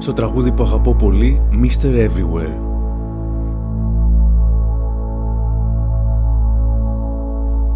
Στο 0.00 0.12
τραγούδι 0.12 0.52
που 0.52 0.62
αγαπώ 0.62 0.94
πολύ, 0.94 1.42
Mr. 1.52 2.08
Everywhere. 2.08 2.58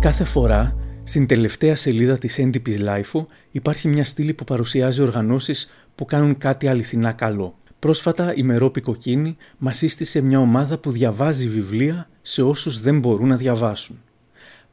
Κάθε 0.00 0.24
φορά, 0.24 0.76
στην 1.04 1.26
τελευταία 1.26 1.76
σελίδα 1.76 2.18
της 2.18 2.38
έντυπης 2.38 2.80
Lifeo 2.82 3.26
υπάρχει 3.50 3.88
μια 3.88 4.04
στήλη 4.04 4.34
που 4.34 4.44
παρουσιάζει 4.44 5.02
οργανώσεις 5.02 5.70
που 5.94 6.04
κάνουν 6.04 6.38
κάτι 6.38 6.68
αληθινά 6.68 7.12
καλό. 7.12 7.58
Πρόσφατα 7.78 8.34
η 8.34 8.42
Μερόπη 8.42 8.80
Κοκκίνη 8.80 9.36
μας 9.58 9.76
σύστησε 9.76 10.20
μια 10.20 10.38
ομάδα 10.38 10.78
που 10.78 10.90
διαβάζει 10.90 11.48
βιβλία 11.48 12.08
σε 12.22 12.42
όσους 12.42 12.80
δεν 12.80 12.98
μπορούν 12.98 13.28
να 13.28 13.36
διαβάσουν. 13.36 14.02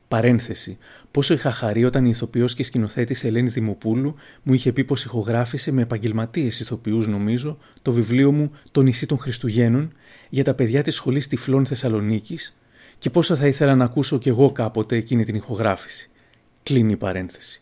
Παρένθεση. 0.08 0.78
Πόσο 1.12 1.34
είχα 1.34 1.52
χαρεί 1.52 1.86
όταν 1.86 2.06
η 2.06 2.10
ηθοποιός 2.14 2.56
και 2.56 2.64
σκηνοθέτης 2.64 3.24
Ελένη 3.24 3.50
Δημοπούλου 3.50 4.16
μου 4.44 4.54
είχε 4.54 4.72
πει 4.72 4.84
πως 4.84 5.04
ηχογράφησε 5.04 5.72
με 5.72 5.82
επαγγελματίες 5.82 6.60
ηθοποιούς, 6.60 7.08
νομίζω, 7.08 7.58
το 7.82 7.92
βιβλίο 7.92 8.32
μου 8.32 8.52
Το 8.72 8.82
νησί 8.82 9.06
των 9.06 9.18
Χριστουγέννων 9.18 9.94
για 10.30 10.44
τα 10.44 10.54
παιδιά 10.54 10.84
της 10.84 10.96
σχολής 10.96 11.28
Τυφλών 11.28 11.66
Θεσσαλονίκης 11.66 12.56
και 12.98 13.10
πόσο 13.10 13.36
θα 13.36 13.48
ήθελα 13.48 13.76
να 13.76 13.84
ακούσω 13.84 14.18
κι 14.18 14.30
εγώ 14.30 14.52
κάποτε 14.52 14.96
εκείνη 14.96 15.26
την 15.26 15.36
ηχογράφηση. 15.36 16.10
Κλείνει 16.64 16.92
η 16.92 16.96
παρένθεση. 16.96 17.62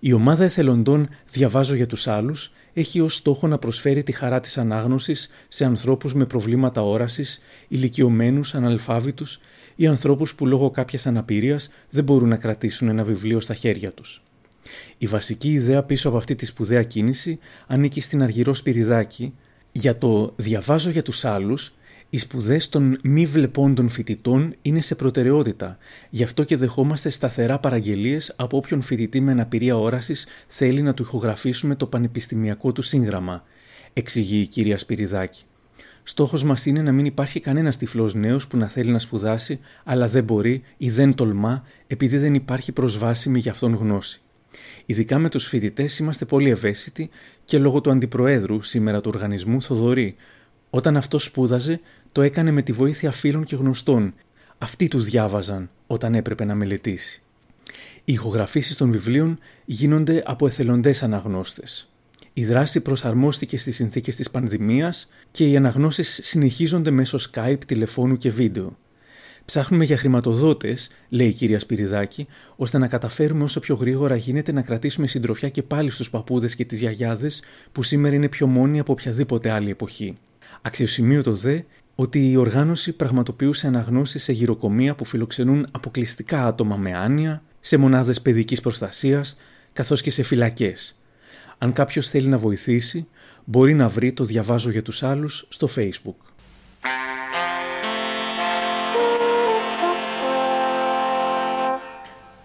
Η 0.00 0.12
ομάδα 0.12 0.44
εθελοντών 0.44 1.08
Διαβάζω 1.30 1.74
για 1.74 1.86
τους 1.86 2.08
άλλους 2.08 2.52
έχει 2.72 3.00
ως 3.00 3.14
στόχο 3.14 3.46
να 3.46 3.58
προσφέρει 3.58 4.02
τη 4.02 4.12
χαρά 4.12 4.40
της 4.40 4.58
ανάγνωσης 4.58 5.30
σε 5.48 5.64
ανθρώπους 5.64 6.14
με 6.14 6.24
προβλήματα 6.24 6.82
όρασης, 6.82 7.40
ηλικιωμένους, 7.68 8.54
αναλφάβητους 8.54 9.40
ή 9.76 9.86
ανθρώπους 9.86 10.34
που 10.34 10.46
λόγω 10.46 10.70
κάποιας 10.70 11.06
αναπηρίας 11.06 11.70
δεν 11.90 12.04
μπορούν 12.04 12.28
να 12.28 12.36
κρατήσουν 12.36 12.88
ένα 12.88 13.04
βιβλίο 13.04 13.40
στα 13.40 13.54
χέρια 13.54 13.92
τους. 13.92 14.22
Η 14.98 15.06
βασική 15.06 15.52
ιδέα 15.52 15.82
πίσω 15.82 16.08
από 16.08 16.16
αυτή 16.16 16.34
τη 16.34 16.46
σπουδαία 16.46 16.82
κίνηση 16.82 17.38
ανήκει 17.66 18.00
στην 18.00 18.22
Αργυρό 18.22 18.54
Σπυριδάκη 18.54 19.34
για 19.72 19.98
το 19.98 20.32
«Διαβάζω 20.36 20.90
για 20.90 21.02
τους 21.02 21.24
άλλους» 21.24 21.74
Οι 22.14 22.18
σπουδές 22.18 22.68
των 22.68 22.98
μη 23.02 23.26
βλεπόντων 23.26 23.88
φοιτητών 23.88 24.54
είναι 24.62 24.80
σε 24.80 24.94
προτεραιότητα, 24.94 25.78
γι' 26.10 26.22
αυτό 26.22 26.44
και 26.44 26.56
δεχόμαστε 26.56 27.08
σταθερά 27.08 27.58
παραγγελίες 27.58 28.32
από 28.36 28.56
όποιον 28.56 28.80
φοιτητή 28.82 29.20
με 29.20 29.30
αναπηρία 29.30 29.76
όρασης 29.76 30.26
θέλει 30.46 30.82
να 30.82 30.94
του 30.94 31.02
ηχογραφήσουμε 31.02 31.74
το 31.74 31.86
πανεπιστημιακό 31.86 32.72
του 32.72 32.82
σύγγραμμα, 32.82 33.44
εξηγεί 33.92 34.40
η 34.40 34.46
κυρία 34.46 34.78
Σπυριδάκη. 34.78 35.42
Στόχος 36.02 36.44
μας 36.44 36.66
είναι 36.66 36.82
να 36.82 36.92
μην 36.92 37.04
υπάρχει 37.04 37.40
κανένας 37.40 37.76
τυφλός 37.76 38.14
νέος 38.14 38.46
που 38.46 38.56
να 38.56 38.68
θέλει 38.68 38.90
να 38.90 38.98
σπουδάσει, 38.98 39.60
αλλά 39.84 40.08
δεν 40.08 40.24
μπορεί 40.24 40.62
ή 40.76 40.90
δεν 40.90 41.14
τολμά 41.14 41.64
επειδή 41.86 42.18
δεν 42.18 42.34
υπάρχει 42.34 42.72
προσβάσιμη 42.72 43.38
για 43.38 43.50
αυτόν 43.50 43.74
γνώση. 43.74 44.20
Ειδικά 44.86 45.18
με 45.18 45.28
τους 45.28 45.46
φοιτητές 45.46 45.98
είμαστε 45.98 46.24
πολύ 46.24 46.50
ευαίσθητοι 46.50 47.10
και 47.44 47.58
λόγω 47.58 47.80
του 47.80 47.90
αντιπροέδρου 47.90 48.62
σήμερα 48.62 49.00
του 49.00 49.10
οργανισμού 49.14 49.62
Θοδωρή. 49.62 50.16
Όταν 50.70 50.96
αυτός 50.96 51.24
σπούδαζε, 51.24 51.80
το 52.12 52.22
έκανε 52.22 52.50
με 52.50 52.62
τη 52.62 52.72
βοήθεια 52.72 53.10
φίλων 53.10 53.44
και 53.44 53.56
γνωστών. 53.56 54.14
Αυτοί 54.58 54.88
του 54.88 55.00
διάβαζαν 55.00 55.70
όταν 55.86 56.14
έπρεπε 56.14 56.44
να 56.44 56.54
μελετήσει. 56.54 57.22
Οι 58.04 58.12
ηχογραφήσεις 58.12 58.76
των 58.76 58.92
βιβλίων 58.92 59.38
γίνονται 59.64 60.22
από 60.26 60.46
εθελοντές 60.46 61.02
αναγνώστες. 61.02 61.91
Η 62.34 62.44
δράση 62.44 62.80
προσαρμόστηκε 62.80 63.58
στις 63.58 63.76
συνθήκες 63.76 64.16
της 64.16 64.30
πανδημίας 64.30 65.08
και 65.30 65.48
οι 65.48 65.56
αναγνώσεις 65.56 66.20
συνεχίζονται 66.22 66.90
μέσω 66.90 67.18
Skype, 67.32 67.58
τηλεφώνου 67.66 68.16
και 68.16 68.30
βίντεο. 68.30 68.76
Ψάχνουμε 69.44 69.84
για 69.84 69.96
χρηματοδότες, 69.96 70.90
λέει 71.08 71.28
η 71.28 71.32
κυρία 71.32 71.58
Σπυριδάκη, 71.58 72.26
ώστε 72.56 72.78
να 72.78 72.88
καταφέρουμε 72.88 73.42
όσο 73.42 73.60
πιο 73.60 73.74
γρήγορα 73.74 74.16
γίνεται 74.16 74.52
να 74.52 74.62
κρατήσουμε 74.62 75.06
συντροφιά 75.06 75.48
και 75.48 75.62
πάλι 75.62 75.90
στους 75.90 76.10
παππούδες 76.10 76.54
και 76.54 76.64
τις 76.64 76.78
γιαγιάδες 76.78 77.42
που 77.72 77.82
σήμερα 77.82 78.14
είναι 78.14 78.28
πιο 78.28 78.46
μόνοι 78.46 78.80
από 78.80 78.92
οποιαδήποτε 78.92 79.50
άλλη 79.50 79.70
εποχή. 79.70 80.18
Αξιοσημείωτο 80.62 81.34
δε 81.34 81.60
ότι 81.94 82.30
η 82.30 82.36
οργάνωση 82.36 82.92
πραγματοποιούσε 82.92 83.66
αναγνώσεις 83.66 84.22
σε 84.22 84.32
γυροκομεία 84.32 84.94
που 84.94 85.04
φιλοξενούν 85.04 85.66
αποκλειστικά 85.70 86.46
άτομα 86.46 86.76
με 86.76 86.96
άνοια, 86.96 87.42
σε 87.60 87.76
μονάδες 87.76 88.20
παιδικής 88.20 88.60
προστασίας, 88.60 89.36
καθώς 89.72 90.02
και 90.02 90.10
σε 90.10 90.22
φυλακές. 90.22 91.01
Αν 91.62 91.72
κάποιος 91.72 92.08
θέλει 92.08 92.28
να 92.28 92.38
βοηθήσει, 92.38 93.06
μπορεί 93.44 93.74
να 93.74 93.88
βρει 93.88 94.12
το 94.12 94.24
«Διαβάζω 94.24 94.70
για 94.70 94.82
τους 94.82 95.02
άλλους» 95.02 95.46
στο 95.48 95.68
Facebook. 95.76 96.32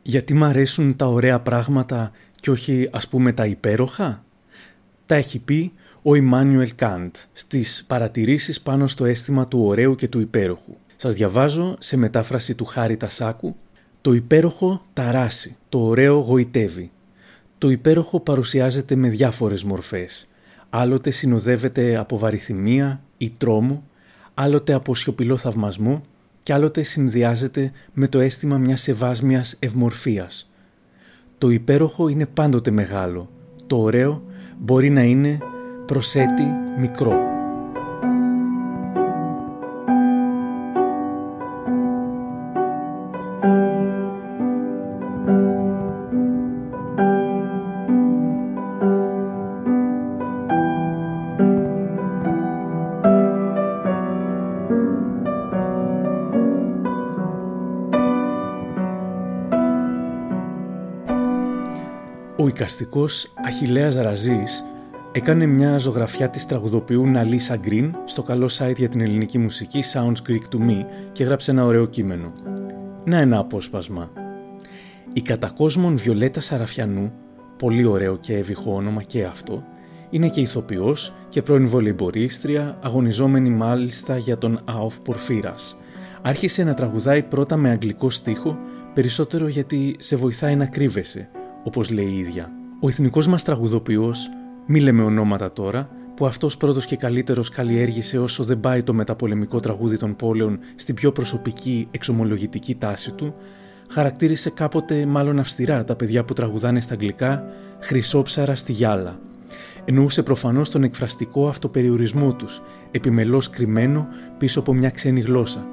Γιατί 0.02 0.34
μ' 0.34 0.44
αρέσουν 0.44 0.96
τα 0.96 1.06
ωραία 1.08 1.40
πράγματα 1.40 2.12
και 2.40 2.52
όχι 2.52 2.90
ας 2.92 3.08
πούμε 3.08 3.34
τα 3.34 3.46
υπέροχα; 3.46 4.24
Τα 5.06 5.16
έχει 5.16 5.40
πει 5.40 5.72
ο 6.02 6.16
Ιμάνιουελ 6.16 6.76
Καντ 6.76 7.16
στις 7.34 7.86
παρατηρήσεις 7.88 8.62
πάνω 8.62 8.88
στο 8.88 9.06
αίσθημα 9.06 9.48
του 9.48 9.64
ωραίου 9.64 9.96
και 9.96 10.08
του 10.08 10.20
υπέροχου. 10.20 10.76
Σας 10.96 11.16
διαβάζω 11.16 11.76
σε 11.80 11.98
μετάφραση 11.98 12.56
του 12.56 12.66
Χάρη 12.66 12.98
Τασάκου 12.98 13.56
«Το 14.02 14.14
υπέροχο 14.14 14.86
ταράσει, 14.94 15.56
το 15.70 15.80
ωραίο 15.80 16.20
γοητεύει. 16.20 16.92
Το 17.58 17.70
υπέροχο 17.70 18.20
παρουσιάζεται 18.20 18.96
με 18.96 19.10
διάφορες 19.10 19.64
μορφές. 19.64 20.28
Άλλοτε 20.70 21.10
συνοδεύεται 21.10 21.98
από 21.98 22.18
βαριθυμία 22.18 23.02
ή 23.18 23.34
τρόμο, 23.38 23.84
άλλοτε 24.34 24.74
από 24.74 24.96
σιωπηλό 24.96 25.38
θαυμασμό 25.38 26.02
και 26.44 26.54
άλλοτε 26.54 26.84
συνδυάζεται 26.84 27.72
με 27.94 28.08
το 28.08 28.20
αίσθημα 28.20 28.58
μιας 28.58 28.88
ευάσμιας 28.88 29.56
ευμορφίας. 29.60 30.52
Το 31.38 31.50
υπέροχο 31.50 32.08
είναι 32.08 32.26
πάντοτε 32.26 32.72
μεγάλο. 32.72 33.30
Το 33.68 33.78
ωραίο 33.78 34.24
μπορεί 34.60 34.90
να 34.90 35.04
είναι 35.04 35.38
προσέτη 35.86 36.44
μικρό. 36.80 37.37
Ο 62.48 62.50
οικαστικός 62.50 63.34
Αχιλέας 63.46 63.96
Ραζής 63.96 64.64
Έκανε 65.12 65.46
μια 65.46 65.78
ζωγραφιά 65.78 66.30
της 66.30 66.46
τραγουδοποιού 66.46 67.08
Ναλίσα 67.08 67.58
Γκριν 67.58 67.96
στο 68.06 68.24
καλό 68.24 68.50
site 68.58 68.76
για 68.76 68.90
την 68.90 69.02
ελληνική 69.02 69.38
μουσική 69.38 69.84
Sounds 69.94 70.30
Greek 70.30 70.56
to 70.56 70.60
Me 70.68 70.86
και 71.12 71.24
έγραψε 71.24 71.52
ένα 71.52 71.66
ωραίο 71.66 71.86
κείμενο. 71.86 72.34
Να 73.06 73.18
ένα 73.18 73.38
απόσπασμα. 73.38 74.12
Η 75.14 75.22
κατακόσμων 75.22 75.98
Βιολέτα 75.98 76.40
Σαραφιανού, 76.40 77.14
πολύ 77.58 77.86
ωραίο 77.86 78.18
και 78.18 78.38
εύηχο 78.38 78.74
όνομα 78.74 79.04
και 79.04 79.24
αυτό, 79.24 79.64
είναι 80.10 80.30
και 80.30 80.42
ηθοποιός 80.42 81.14
και 81.30 81.42
πρώην 81.42 81.68
βολεϊμπορίστρια, 81.68 82.78
αγωνιζόμενη 82.82 83.50
μάλιστα 83.50 84.18
για 84.18 84.38
τον 84.38 84.62
ΑΟΦ 84.66 85.00
Πορφύρας. 85.00 85.78
Άρχισε 86.22 86.64
να 86.64 86.74
τραγουδάει 86.74 87.24
πρώτα 87.24 87.58
με 87.58 87.70
αγγλικό 87.70 88.10
στίχο, 88.10 88.58
περισσότερο 88.94 89.48
γιατί 89.48 89.96
σε 90.00 90.16
βοηθάει 90.16 90.56
να 90.56 90.66
κρύβεσαι, 90.66 91.30
όπως 91.68 91.90
λέει 91.90 92.06
η 92.06 92.18
ίδια. 92.18 92.52
Ο 92.80 92.88
εθνικός 92.88 93.28
μας 93.28 93.44
τραγουδοποιός 93.44 94.30
μη 94.66 94.80
λέμε 94.80 95.04
ονόματα 95.04 95.52
τώρα, 95.52 95.90
που 96.16 96.26
αυτός 96.26 96.58
πρώτος 96.58 96.86
και 96.86 96.96
καλύτερος 96.96 97.50
καλλιέργησε 97.50 98.20
όσο 98.20 98.44
δεν 98.44 98.60
πάει 98.60 98.84
το 98.84 98.94
μεταπολεμικό 98.94 99.60
τραγούδι 99.60 99.98
των 99.98 100.16
πόλεων 100.16 100.60
στην 100.76 100.96
πιο 100.96 101.12
προσωπική 101.12 101.88
εξομολογητική 101.92 102.76
τάση 102.76 103.12
του, 103.12 103.36
χαρακτήρισε 103.88 104.50
κάποτε 104.50 105.06
μάλλον 105.06 105.40
αυστηρά 105.40 105.84
τα 105.84 105.96
παιδιά 105.96 106.24
που 106.24 106.34
τραγουδάνε 106.34 106.82
στα 106.82 106.94
αγγλικά 106.94 107.44
«χρυσόψαρα 107.80 108.56
στη 108.56 108.72
γυάλα». 108.72 109.20
Εννοούσε 109.86 110.24
προφανώς 110.24 110.70
τον 110.70 110.84
εκφραστικό 110.84 111.48
αυτοπεριορισμό 111.48 112.34
τους, 112.34 112.62
επιμελώς 112.92 113.50
κρυμμένο 113.50 114.08
πίσω 114.38 114.60
από 114.60 114.74
μια 114.74 114.90
ξένη 114.90 115.20
γλώσσα. 115.20 115.68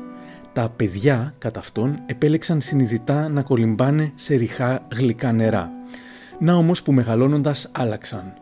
Τα 0.55 0.69
παιδιά, 0.77 1.35
κατά 1.38 1.61
αυτόν, 1.61 1.99
επέλεξαν 2.07 2.61
συνειδητά 2.61 3.29
να 3.29 3.43
κολυμπάνε 3.43 4.12
σε 4.14 4.35
ριχά 4.35 4.87
γλυκά 4.93 5.33
νερά. 5.33 5.71
Να 6.38 6.55
όμως 6.55 6.83
που 6.83 6.93
μεγαλώνοντας 6.93 7.71
άλλαξαν. 7.73 8.33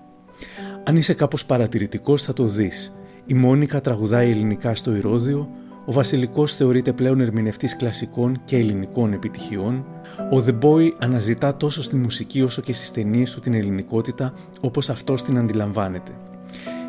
Αν 0.84 0.96
είσαι 0.96 1.14
κάπως 1.14 1.44
παρατηρητικός 1.44 2.22
θα 2.22 2.32
το 2.32 2.44
δεις. 2.46 2.94
Η 3.26 3.34
Μόνικα 3.34 3.80
τραγουδάει 3.80 4.30
ελληνικά 4.30 4.74
στο 4.74 4.94
Ηρώδιο, 4.96 5.48
ο 5.86 5.92
Βασιλικός 5.92 6.54
θεωρείται 6.54 6.92
πλέον 6.92 7.20
ερμηνευτής 7.20 7.76
κλασικών 7.76 8.40
και 8.44 8.56
ελληνικών 8.56 9.12
επιτυχιών, 9.12 9.84
ο 10.30 10.44
The 10.46 10.58
Boy 10.64 10.90
αναζητά 10.98 11.56
τόσο 11.56 11.82
στη 11.82 11.96
μουσική 11.96 12.42
όσο 12.42 12.62
και 12.62 12.72
στις 12.72 12.90
ταινίες 12.90 13.30
του 13.30 13.40
την 13.40 13.54
ελληνικότητα 13.54 14.34
όπως 14.60 14.90
αυτός 14.90 15.22
την 15.22 15.38
αντιλαμβάνεται. 15.38 16.12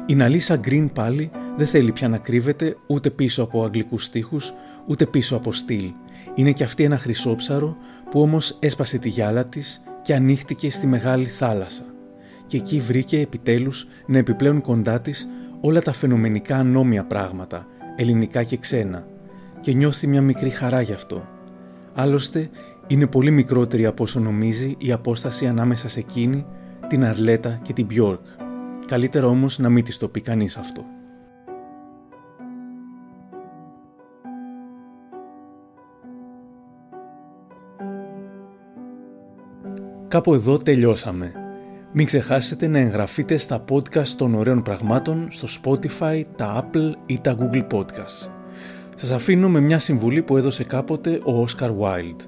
Η 0.06 0.16
Ναλίσα 0.16 0.56
Γκριν 0.56 0.92
πάλι 0.92 1.32
δεν 1.58 1.68
θέλει 1.68 1.92
πια 1.92 2.10
να 2.10 2.18
κρύβεται 2.18 2.78
ούτε 2.88 3.10
πίσω 3.10 3.44
από 3.44 3.64
αγγλικούς 3.64 4.04
στίχους, 4.04 4.54
ούτε 4.88 5.06
πίσω 5.06 5.36
από 5.36 5.54
στυλ. 5.54 5.92
Είναι 6.36 6.52
και 6.52 6.64
αυτή 6.64 6.84
ένα 6.84 6.98
χρυσόψαρο 6.98 7.78
που 8.12 8.22
όμως 8.22 8.58
έσπασε 8.60 8.98
τη 8.98 9.10
γυάλα 9.10 9.44
της 9.44 9.84
και 10.02 10.14
ανοίχτηκε 10.14 10.72
στη 10.72 10.88
μεγάλη 10.88 11.28
θάλασσα 11.28 11.84
και 12.48 12.58
εκεί 12.58 12.80
βρήκε 12.80 13.20
επιτέλους 13.20 13.88
να 14.06 14.18
επιπλέουν 14.18 14.62
κοντά 14.62 15.02
της 15.02 15.28
όλα 15.62 15.82
τα 15.82 15.94
φαινομενικά 15.94 16.58
ανώμια 16.58 17.04
πράγματα, 17.04 17.68
ελληνικά 17.96 18.44
και 18.44 18.58
ξένα, 18.58 19.08
και 19.60 19.74
νιώθει 19.74 20.08
μια 20.08 20.22
μικρή 20.22 20.50
χαρά 20.50 20.82
γι' 20.82 20.94
αυτό. 20.94 21.28
Άλλωστε, 21.94 22.50
είναι 22.88 23.08
πολύ 23.08 23.32
μικρότερη 23.32 23.86
από 23.86 24.04
όσο 24.04 24.20
νομίζει 24.20 24.76
η 24.78 24.92
απόσταση 24.92 25.48
ανάμεσα 25.48 25.90
σε 25.90 26.00
εκείνη, 26.00 26.46
την 26.88 27.06
Αρλέτα 27.06 27.60
και 27.64 27.74
την 27.74 27.86
Μπιόρκ. 27.86 28.26
Καλύτερα 28.86 29.28
όμως 29.28 29.60
να 29.60 29.70
μην 29.70 29.84
της 29.84 29.98
το 29.98 30.08
πει 30.08 30.22
κανείς 30.22 30.58
αυτό. 30.58 30.86
Κάπου 40.14 40.34
εδώ 40.34 40.58
τελειώσαμε. 40.58 41.32
Μην 41.92 42.06
ξεχάσετε 42.06 42.68
να 42.68 42.80
εγγραφείτε 42.80 43.38
στα 43.38 43.64
podcast 43.70 44.08
των 44.08 44.36
ωραίων 44.36 44.64
πραγμάτων 44.64 45.28
στο 45.30 45.48
Spotify, 45.48 46.24
τα 46.36 46.64
Apple 46.64 46.92
ή 47.06 47.20
τα 47.20 47.36
Google 47.40 47.68
Podcasts. 47.72 48.30
Σας 48.96 49.12
αφήνω 49.12 49.50
με 49.50 49.60
μια 49.60 49.80
συμβουλή 49.80 50.22
που 50.22 50.38
έδωσε 50.38 50.64
κάποτε 50.64 51.10
ο 51.10 51.46
Oscar 51.48 51.68
Wilde. 51.68 52.26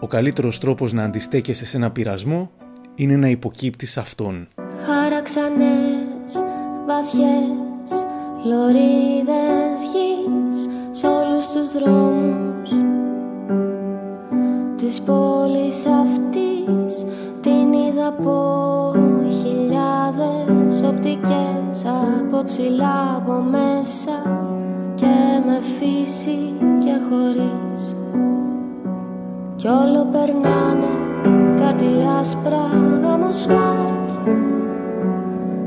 Ο 0.00 0.06
καλύτερος 0.06 0.58
τρόπος 0.58 0.92
να 0.92 1.04
αντιστέκεσαι 1.04 1.66
σε 1.66 1.76
ένα 1.76 1.90
πειρασμό 1.90 2.50
είναι 2.94 3.16
να 3.16 3.28
υποκύπτεις 3.28 3.90
σε 3.90 4.00
αυτόν. 4.00 4.48
Χαραξανές, 4.86 6.32
βαθιές, 6.86 8.06
λωρίδες 8.44 9.80
γης 9.92 10.68
Σ' 10.90 11.04
όλους 11.04 11.46
τους 11.46 11.72
δρόμους 11.72 12.70
Της 14.76 15.00
πόλης 15.00 15.86
αυτής 15.86 16.47
Την 17.40 17.72
είδα 17.72 18.06
από 18.06 18.92
χιλιάδες 19.42 20.82
οπτικές 20.88 21.84
Από 22.20 22.44
ψηλά, 22.44 23.16
από 23.16 23.32
μέσα 23.32 24.16
Και 24.94 25.40
με 25.46 25.60
φύση 25.78 26.38
και 26.78 26.92
χωρίς. 27.08 27.96
Κι 29.56 29.66
όλο 29.66 30.06
περνάνε 30.12 30.92
κάτι 31.56 31.86
άσπρα 32.20 32.66
γαμοσμάρτ 33.02 34.10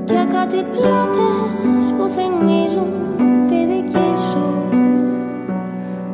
Και 0.06 0.26
κάτι 0.30 0.64
πλάτες 0.72 1.92
που 1.98 2.08
θυμίζουν 2.08 2.94
τη 3.48 3.66
δική 3.66 4.18
σου. 4.32 4.54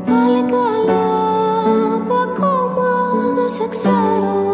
Πάλι 0.06 0.42
καλά 0.42 1.08
που 2.08 2.14
ακόμα 2.30 2.90
δεν 3.36 3.50
σε 3.50 3.68
ξέρω 3.70 4.47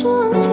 Σκέψου 0.00 0.18
αν 0.18 0.34
σε 0.34 0.50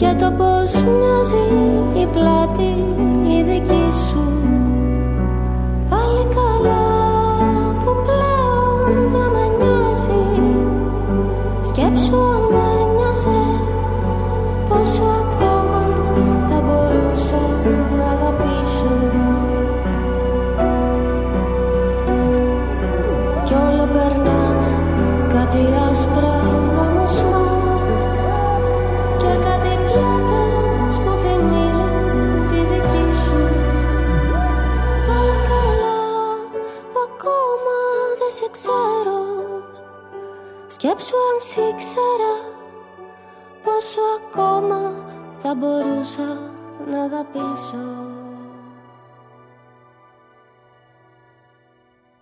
Και 0.00 0.14
το 0.18 0.30
πως 0.30 0.82
μοιάζει 0.82 1.46
η 2.00 2.06
πλάτη 2.06 2.74
η 3.38 3.42
δική 3.42 3.89
Σκέψου 40.90 41.14
αν 41.32 41.40
σ' 41.40 41.56
ήξερα 41.56 42.34
Πόσο 43.62 44.00
ακόμα 44.18 44.94
θα 45.42 45.54
μπορούσα 45.54 46.50
να 46.90 47.02
αγαπήσω 47.02 48.19